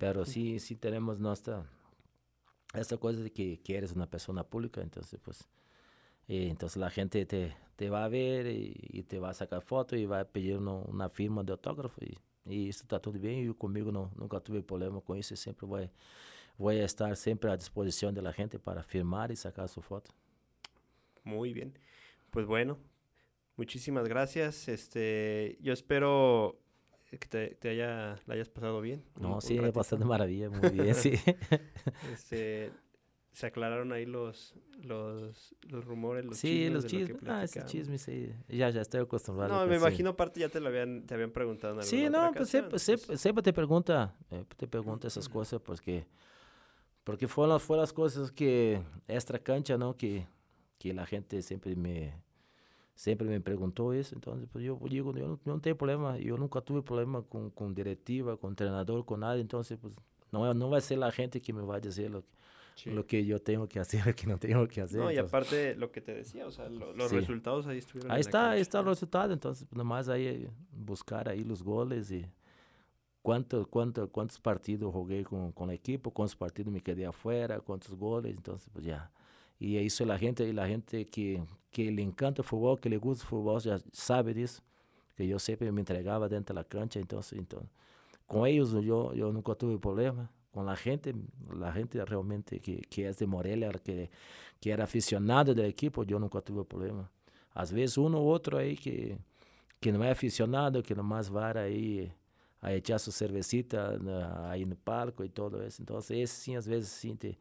[0.00, 1.66] Pero sí, sí tenemos nuestra
[2.80, 5.48] esa cosa de que, que, eres una persona pública, entonces pues,
[6.28, 9.96] eh, entonces la gente te, te, va a ver y, te va a sacar foto
[9.96, 13.48] y va a pedir una firma de autógrafo y, y eso está todo bien.
[13.48, 15.90] Y conmigo nunca tuve problema con eso, siempre voy,
[16.56, 20.10] voy a estar siempre a disposición de la gente para firmar y sacar su foto.
[21.24, 21.78] Muy bien,
[22.30, 22.78] pues bueno,
[23.56, 26.61] muchísimas gracias, este, yo espero
[27.18, 29.02] que te, te haya, la hayas pasado bien.
[29.18, 31.12] No, sí, me pasado de maravilla, muy bien, sí.
[32.12, 32.72] este,
[33.32, 37.22] se aclararon ahí los, los, los rumores, los sí, los chismes.
[37.26, 38.32] Ah, ese chisme, sí.
[38.48, 39.52] Ya, ya estoy acostumbrado.
[39.52, 41.80] No, me imagino aparte ya te lo habían, te habían preguntado.
[41.80, 46.06] En sí, no, pues siempre, siempre, te pregunta, eh, te pregunta esas cosas, pues que,
[47.04, 49.96] porque fueron, fueron las cosas que, extra cancha, ¿no?
[49.96, 50.26] Que,
[50.78, 52.14] que la gente siempre me,
[52.94, 56.60] sempre me perguntou isso, então pues, eu digo, eu não, não tenho problema, eu nunca
[56.60, 59.96] tive problema com, com diretiva, com treinador, com nada, então pues,
[60.30, 62.28] não, não vai ser a gente que me vai dizer lo que,
[62.76, 62.90] sí.
[62.90, 65.00] lo que yo tengo que hacer, lo que no tengo que hacer.
[65.00, 67.16] No, y aparte lo que te decía, o sea, lo, los sí.
[67.16, 68.12] resultados ahí estuvieron.
[68.12, 72.26] Ahí está, ahí está el resultado, entonces pues, nomás ahí buscar ahí los goles y
[73.22, 77.94] cuánto, cuánto, cuántos partidos jugué con, con el equipo, cuántos partidos me quedé afuera, cuántos
[77.94, 79.10] goles, entonces pues ya.
[79.62, 81.40] Y eso la gente, y la gente que,
[81.70, 84.60] que le encanta el fútbol, que le gusta el fútbol, ya sabe de eso.
[85.16, 87.70] Que yo siempre me entregaba dentro de la cancha, entonces, entonces
[88.26, 90.28] con ellos yo, yo nunca tuve problema.
[90.50, 91.14] Con la gente,
[91.54, 94.10] la gente realmente que, que es de Morelia, que,
[94.58, 97.08] que era aficionado del equipo, yo nunca tuve problema.
[97.54, 99.16] Às vezes uno u otro ahí que,
[99.78, 102.12] que no es aficionado, que nomás va ahí
[102.60, 105.82] a echar su cervecita en el palco y todo eso.
[105.82, 107.38] Entonces, esse sim, às vezes sim, te,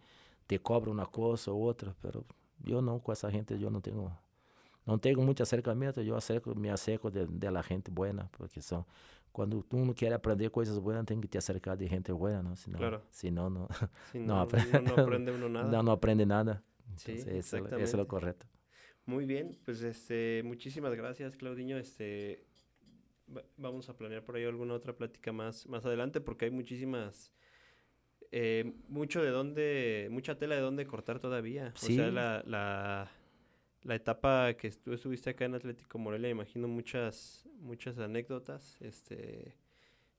[0.51, 2.25] te cobra una cosa u otra, pero
[2.59, 4.11] yo no, con esa gente yo no tengo,
[4.85, 8.85] no tengo mucho acercamiento, yo acerco, me acerco de, de la gente buena, porque son,
[9.31, 12.57] cuando uno quiere aprender cosas buenas, tiene que te acercar de gente buena, ¿no?
[12.57, 13.01] Si no, claro.
[13.11, 13.69] si no, no,
[14.11, 15.71] si no, no, aprende, no, aprende uno nada.
[15.71, 16.61] No, no aprende nada.
[16.97, 18.45] Sí, eso, eso, es lo correcto.
[19.05, 21.77] Muy bien, pues este, muchísimas gracias, Claudiño.
[21.77, 22.45] Este,
[23.55, 27.31] vamos a planear por ahí alguna otra plática más, más adelante, porque hay muchísimas
[28.31, 31.73] eh, mucho de dónde, mucha tela de dónde cortar todavía.
[31.75, 33.11] O sea, la, la,
[33.83, 39.55] la etapa que tú estuviste acá en Atlético Morelia, imagino muchas, muchas anécdotas, este,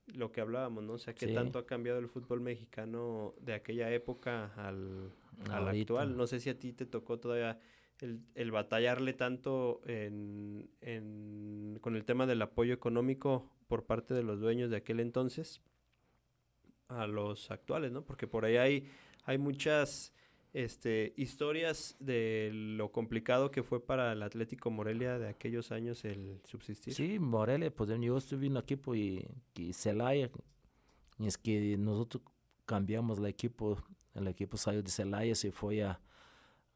[0.06, 0.94] lo que hablábamos, ¿no?
[0.94, 5.10] O sea, que tanto ha cambiado el fútbol mexicano de aquella época al,
[5.50, 6.14] al actual.
[6.16, 7.58] No sé si a ti te tocó todavía
[8.34, 14.38] el, batallarle tanto en, en, con el tema del apoyo económico por parte de los
[14.38, 15.62] dueños de aquel entonces
[16.92, 18.04] a los actuales, ¿no?
[18.04, 18.88] Porque por ahí hay,
[19.24, 20.12] hay muchas
[20.52, 26.40] este, historias de lo complicado que fue para el Atlético Morelia de aquellos años el
[26.44, 26.94] subsistir.
[26.94, 30.30] Sí, Morelia, pues yo estuve en un equipo y, y Celaya,
[31.18, 32.22] y es que nosotros
[32.66, 33.78] cambiamos el equipo,
[34.14, 36.00] el equipo salió de Celaya, se fue a,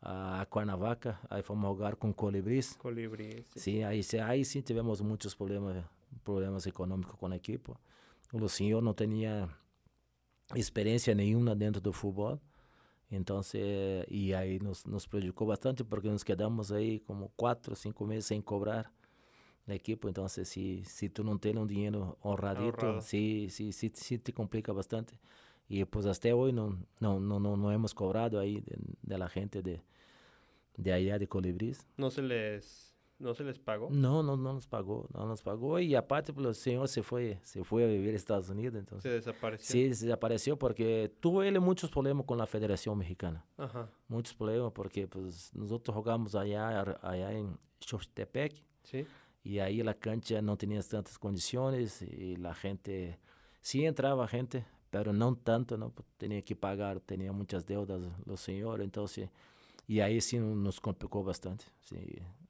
[0.00, 2.76] a Cuernavaca, aí fomos jogar com Colibris.
[2.76, 3.44] Colibris.
[3.56, 5.84] Sim, aí, aí sim tivemos muitos problemas,
[6.24, 7.72] problemas econômicos com a equipe.
[8.32, 9.48] O senhor não tinha
[10.54, 12.40] experiência nenhuma dentro do futebol.
[13.10, 13.40] Então,
[14.08, 18.40] e aí nos, nos prejudicou bastante porque nos quedamos aí como quatro, cinco meses sem
[18.40, 18.92] cobrar
[19.66, 20.08] na equipe.
[20.08, 24.72] Então, se, se tu não tem um dinheiro honradito, sim, sim, sim, sim, te complica
[24.72, 25.18] bastante.
[25.68, 28.62] Y pues hasta hoy no, no, no, no, no hemos cobrado de,
[29.02, 29.82] la gente de,
[30.76, 31.84] de allá de Colibrís.
[31.96, 33.88] ¿No se les, no se les pagó?
[33.90, 35.78] No, no, no nos pagó, no nos pagó.
[35.78, 38.76] Y aparte, pues, el señor se fue, se fue a vivir a Estados Unidos.
[38.76, 39.66] Entonces, se desapareció.
[39.72, 43.44] Sí, se desapareció porque tuvo él muchos problemas con la Federación Mexicana.
[43.56, 43.88] Ajá.
[44.08, 48.62] Muchos problemas porque pues nosotros jugamos allá, allá en Xochitepec.
[48.82, 49.06] Sí.
[49.42, 53.18] Y ahí la cancha no tenía tantas condiciones y la gente,
[53.60, 55.90] sí entraba gente, pero no tanto, ¿no?
[55.90, 59.30] Pues, tenía que pagar, tenía muchas deudas los señores, entonces,
[59.86, 61.96] y ahí sí nos complicó bastante, sí,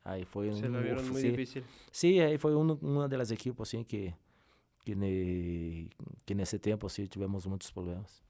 [0.07, 1.65] ahí fue Se un, vieron muy difícil.
[1.91, 4.15] Sí, ahí fue uno, uno de los equipos, sí, que,
[4.85, 5.91] que,
[6.25, 8.23] que en ese tiempo sí tuvimos muchos problemas.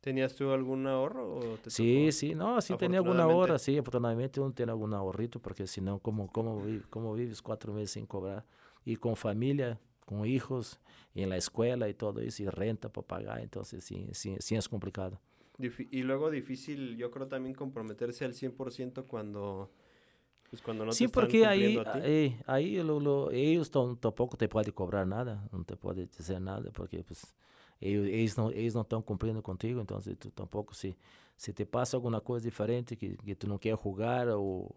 [0.00, 1.36] ¿Tenías tú algún ahorro?
[1.36, 5.40] O te sí, sí, no, sí tenía alguna ahorro, sí, afortunadamente uno tiene algún ahorrito,
[5.40, 8.46] porque si no, ¿cómo, cómo, cómo vives cuatro meses sin cobrar?
[8.84, 10.80] Y con familia, con hijos,
[11.14, 14.54] y en la escuela y todo eso, y renta para pagar, entonces sí, sí, sí
[14.54, 15.20] es complicado.
[15.58, 19.70] y luego difícil, yo creo también comprometerse al 100% cuando,
[20.50, 24.72] pues cuando no sí, te porque ahí, ahí, ahí lo, lo, ellos tampoco te pueden
[24.72, 27.34] cobrar nada, no te pueden decir nada, porque pues
[27.80, 30.96] ellos, ellos, no, ellos no están cumpliendo contigo, entonces tú tampoco, si,
[31.36, 34.74] si te pasa alguna cosa diferente que, que tú no quieres jugar o,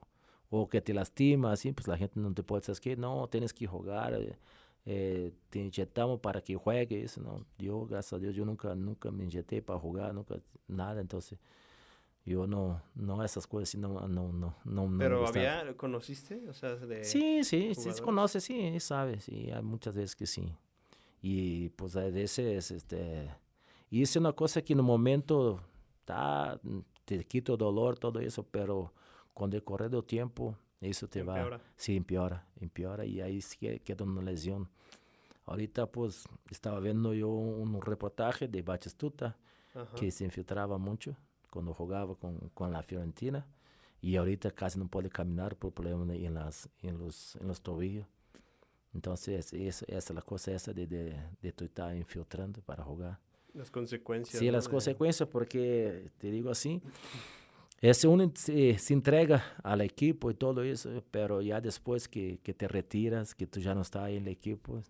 [0.51, 3.53] o que te lastima, así, pues la gente no te puede decir que no, tienes
[3.53, 4.13] que jugar.
[4.13, 4.37] Eh,
[4.85, 7.45] eh, te inyectamos para que juegues, ¿no?
[7.57, 10.35] Yo, gracias a Dios, yo nunca, nunca me inyecté para jugar, nunca,
[10.67, 11.39] nada, entonces
[12.25, 14.97] yo no, no esas cosas, no, no, no, no.
[14.97, 16.47] Pero había, ¿conociste?
[16.47, 20.25] O sea, de Sí, sí, sí, se conoce, sí, sabe, sí, hay muchas veces que
[20.25, 20.53] sí.
[21.21, 23.29] Y pues a veces, este,
[23.89, 25.61] y es una cosa que en un momento,
[25.99, 26.59] está
[27.05, 28.93] te quita dolor, todo eso, pero
[29.33, 34.05] con el correr del tiempo, eso te va, sí, empeora, empeora y ahí sí queda
[34.05, 34.69] una lesión.
[35.45, 39.37] Ahorita pues estaba viendo yo un, reportaje de Batistuta
[39.97, 41.17] que se infiltraba mucho
[41.53, 43.45] cuando jugaba con, con, la Fiorentina
[44.01, 48.07] y ahorita casi no puede caminar por problemas en, las, en, los, en los tobillos.
[48.91, 53.19] Entonces, esa es la cosa esa de, de, de tú estar infiltrando para jugar.
[53.53, 54.39] Las consecuencias.
[54.39, 56.81] Sí, las consecuencias, porque te digo así,
[57.81, 62.55] ese uno se, se, entrega al equipo y todo eso, pero ya después que, que
[62.55, 64.81] te retiras, que tú ya no estás en el equipo,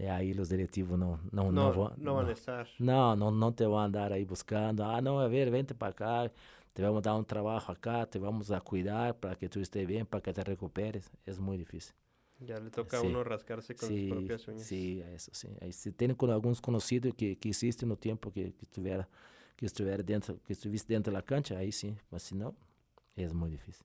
[0.00, 2.66] eh, ahí los directivos no, no, no, no, no van a estar.
[2.78, 5.92] No, no, no te van a andar ahí buscando, ah, no, a ver, vente para
[5.92, 6.32] acá,
[6.72, 9.86] te vamos a dar un trabajo acá, te vamos a cuidar para que tú estés
[9.86, 11.10] bien, para que te recuperes.
[11.26, 11.94] Es muy difícil.
[12.38, 14.62] Ya le toca a uno rascarse con sus propias uñas.
[14.62, 15.48] Sí, eso sí.
[15.60, 19.06] Ahí, si tienen con algunos conocidos que, que existen no tiempo que, que estuviera
[19.56, 22.56] que estuviera dentro, que estuviste dentro de la cancha, ahí sí, pues si no,
[23.14, 23.84] es muy difícil.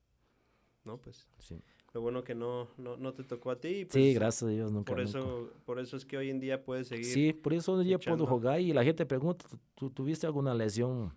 [0.85, 1.27] No, pues.
[1.39, 1.61] Sí.
[1.95, 3.85] Lo bueno que no, no, no te tocó a ti.
[3.85, 4.91] Pues, sí, gracias a Dios, nunca.
[4.91, 7.05] Por eso, por eso es que hoy en día puedes seguir.
[7.05, 10.53] Sí, por eso hoy en día puedo jugar y la gente pregunta, ¿tú tuviste alguna
[10.53, 11.13] lesión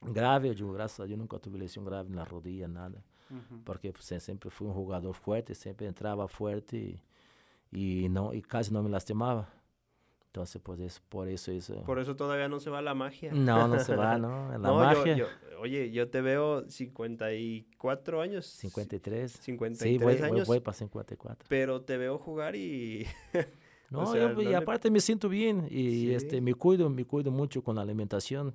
[0.00, 0.54] grave?
[0.54, 3.04] Yo, gracias a Dios, nunca tuve lesión grave en la rodilla, nada.
[3.64, 6.98] Porque pues, siempre fui un jugador fuerte, siempre entraba fuerte
[7.70, 9.52] y, y, no, y casi no me lastimaba.
[10.36, 11.82] Entonces, pues es por eso eso.
[11.84, 13.32] Por eso todavía no se va la magia.
[13.32, 14.50] No, no se va, ¿no?
[14.58, 15.16] La magia.
[15.16, 15.26] Yo,
[15.58, 18.44] oye, yo te veo 54 años.
[18.44, 19.32] 53.
[19.32, 20.46] 53 sí, voy, años.
[20.46, 21.46] Voy, para 54.
[21.48, 23.06] Pero te veo jugar y...
[23.90, 27.76] no, yo, y aparte me siento bien y este, me cuido, me cuido mucho con
[27.76, 28.54] la alimentación.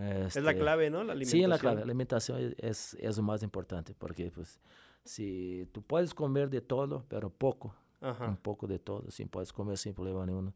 [0.00, 1.02] es la este, clave, ¿no?
[1.02, 1.42] La alimentación.
[1.42, 1.78] Sí, la clave.
[1.78, 4.60] La alimentación es, es lo más importante porque, pues,
[5.04, 7.74] si tú puedes comer de todo, pero poco.
[8.00, 8.28] Ajá.
[8.28, 10.54] Un poco de todo, sí, puedes comer sin problema ninguno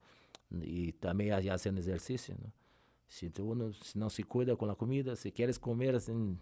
[0.50, 2.52] y también hacen ejercicio, ¿no?
[3.06, 6.38] Si uno no se cuida con la comida, si quieres comer un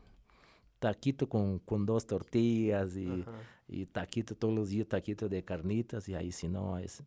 [0.80, 3.24] taquito con, con dos tortillas y,
[3.68, 7.04] y, taquito todos los días, taquito de carnitas, y ahí si no, es,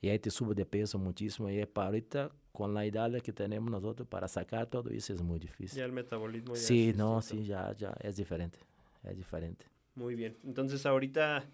[0.00, 3.70] y ahí te sube de peso muchísimo, y para ahorita, con la edad que tenemos
[3.70, 5.78] nosotros, para sacar todo eso es muy difícil.
[5.78, 8.60] Ya el metabolismo ya Sí, no, sí, ya, ya, es diferente,
[9.02, 9.66] es diferente.
[9.94, 10.38] Muy bien.
[10.44, 11.44] Entonces ahorita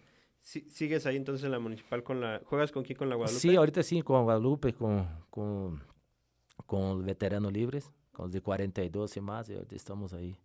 [0.48, 2.40] sigues ahí entonces en la municipal con la...
[2.44, 2.96] ¿Juegas con quién?
[2.96, 3.40] ¿Con la Guadalupe?
[3.40, 5.82] Sí, ahorita sí, con Guadalupe, con, con,
[6.64, 10.38] con veteranos libres, con los de 42 y más, y ahorita estamos ahí.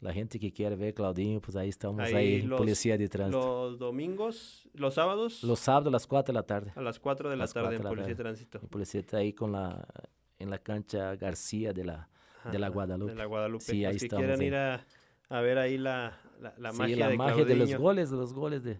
[0.00, 3.70] La gente que quiere ver Claudinho, pues ahí estamos, ahí, policía de tránsito.
[3.70, 5.42] ¿Los domingos, los sábados?
[5.42, 6.72] Los sábados a las 4 de la tarde.
[6.74, 8.58] A las 4 de la tarde en Policía de Tránsito.
[8.62, 9.86] El policía está ahí con la,
[10.38, 12.08] en la cancha García de la,
[12.50, 13.12] de la Guadalupe.
[13.12, 13.64] De la Guadalupe.
[13.64, 14.24] Sí, ahí estamos.
[14.24, 14.86] quieran ir a,
[15.30, 18.16] a, ver ahí la, la, la sí, magia la de magia de los goles, de
[18.16, 18.78] los goles de...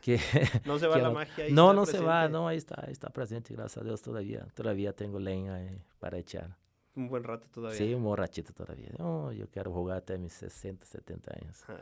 [0.00, 0.18] Que,
[0.64, 1.98] no se va la magia ahí No, no presente.
[1.98, 4.46] se va, no, ahí está, ahí está presente, gracias a Dios todavía.
[4.54, 5.60] Todavía tengo leña
[5.98, 6.56] para echar
[6.96, 7.76] un buen rato todavía.
[7.76, 8.90] Sí, un buen ratito todavía.
[8.98, 11.64] Oh, yo quiero jugar hasta mis 60, 70 años.
[11.68, 11.74] Ah,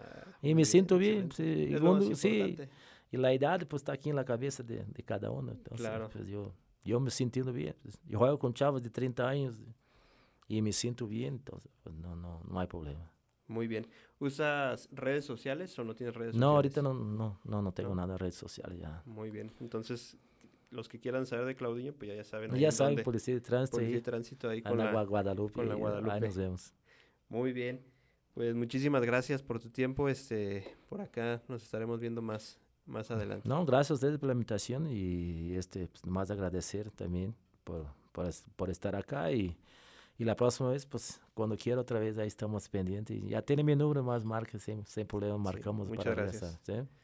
[0.43, 1.31] y me siento bien.
[1.31, 2.57] Sí, y, cuando, sí,
[3.13, 5.53] y la edad pues está aquí en la cabeza de, de cada uno.
[5.53, 6.09] Entonces, claro.
[6.13, 7.77] pues, yo, yo me sintiendo bien.
[7.83, 9.63] Pues, yo juego con chavos de 30 años
[10.49, 13.11] y me siento bien, entonces pues, no, no, no hay problema.
[13.47, 13.87] Muy bien.
[14.19, 16.41] ¿Usas redes sociales o no tienes redes sociales?
[16.41, 19.03] No, ahorita no, no, no, no tengo nada de redes sociales ya.
[19.05, 19.53] Muy bien.
[19.61, 20.17] Entonces,
[20.71, 22.55] los que quieran saber de Claudinho, pues ya, ya saben.
[22.55, 23.77] Ya saben, Policía de Tránsito.
[23.77, 25.53] Policía de Tránsito ahí con la, Guadalupe.
[25.53, 26.13] Con la Guadalupe.
[26.13, 26.75] Ahí nos vemos.
[27.29, 27.85] Muy bien.
[28.35, 30.09] Pues muchísimas gracias por tu tiempo.
[30.09, 33.49] Este, por acá nos estaremos viendo más, más adelante.
[33.49, 38.29] No, gracias a ustedes por la invitación y este, pues, más agradecer también por, por,
[38.57, 39.57] por estar acá y
[40.17, 43.21] y la próxima vez, pues cuando quiera otra vez, ahí estamos pendientes.
[43.25, 46.61] Ya tiene mi número más, marca, sin, sin problema, marcamos muchas para gracias.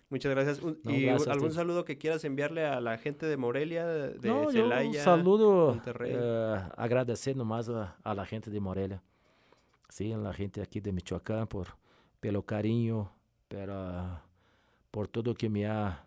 [0.08, 0.60] Muchas gracias.
[0.84, 4.94] ¿Y algún saludo que quieras enviarle a la gente de Morelia, de no, Celaya, un
[4.94, 9.02] saludo, eh, agradecer nomás a, a, la gente de Morelia.
[9.88, 11.66] Sí, a la gente aquí de Michoacán por
[12.20, 13.10] pelo cariño,
[13.48, 14.20] pero,
[14.92, 16.04] por todo que me ha,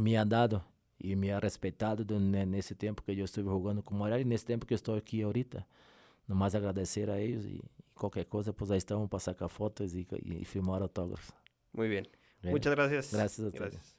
[0.00, 0.64] me ha dado
[0.98, 4.32] y me ha respetado en ese tiempo que yo estuve jugando con Morelia y en
[4.32, 5.66] ese tiempo que estoy aquí ahorita
[6.28, 7.60] nomás agradecer a ellos y
[7.94, 11.34] qualquer cosa, pues ahí estamos para sacar fotos y, y firmar autógrafos.
[11.72, 12.06] Muy bien.
[12.40, 12.52] bien.
[12.52, 13.12] Muchas gracias.
[13.12, 13.72] Gracias a todos.
[13.72, 13.98] Gracias.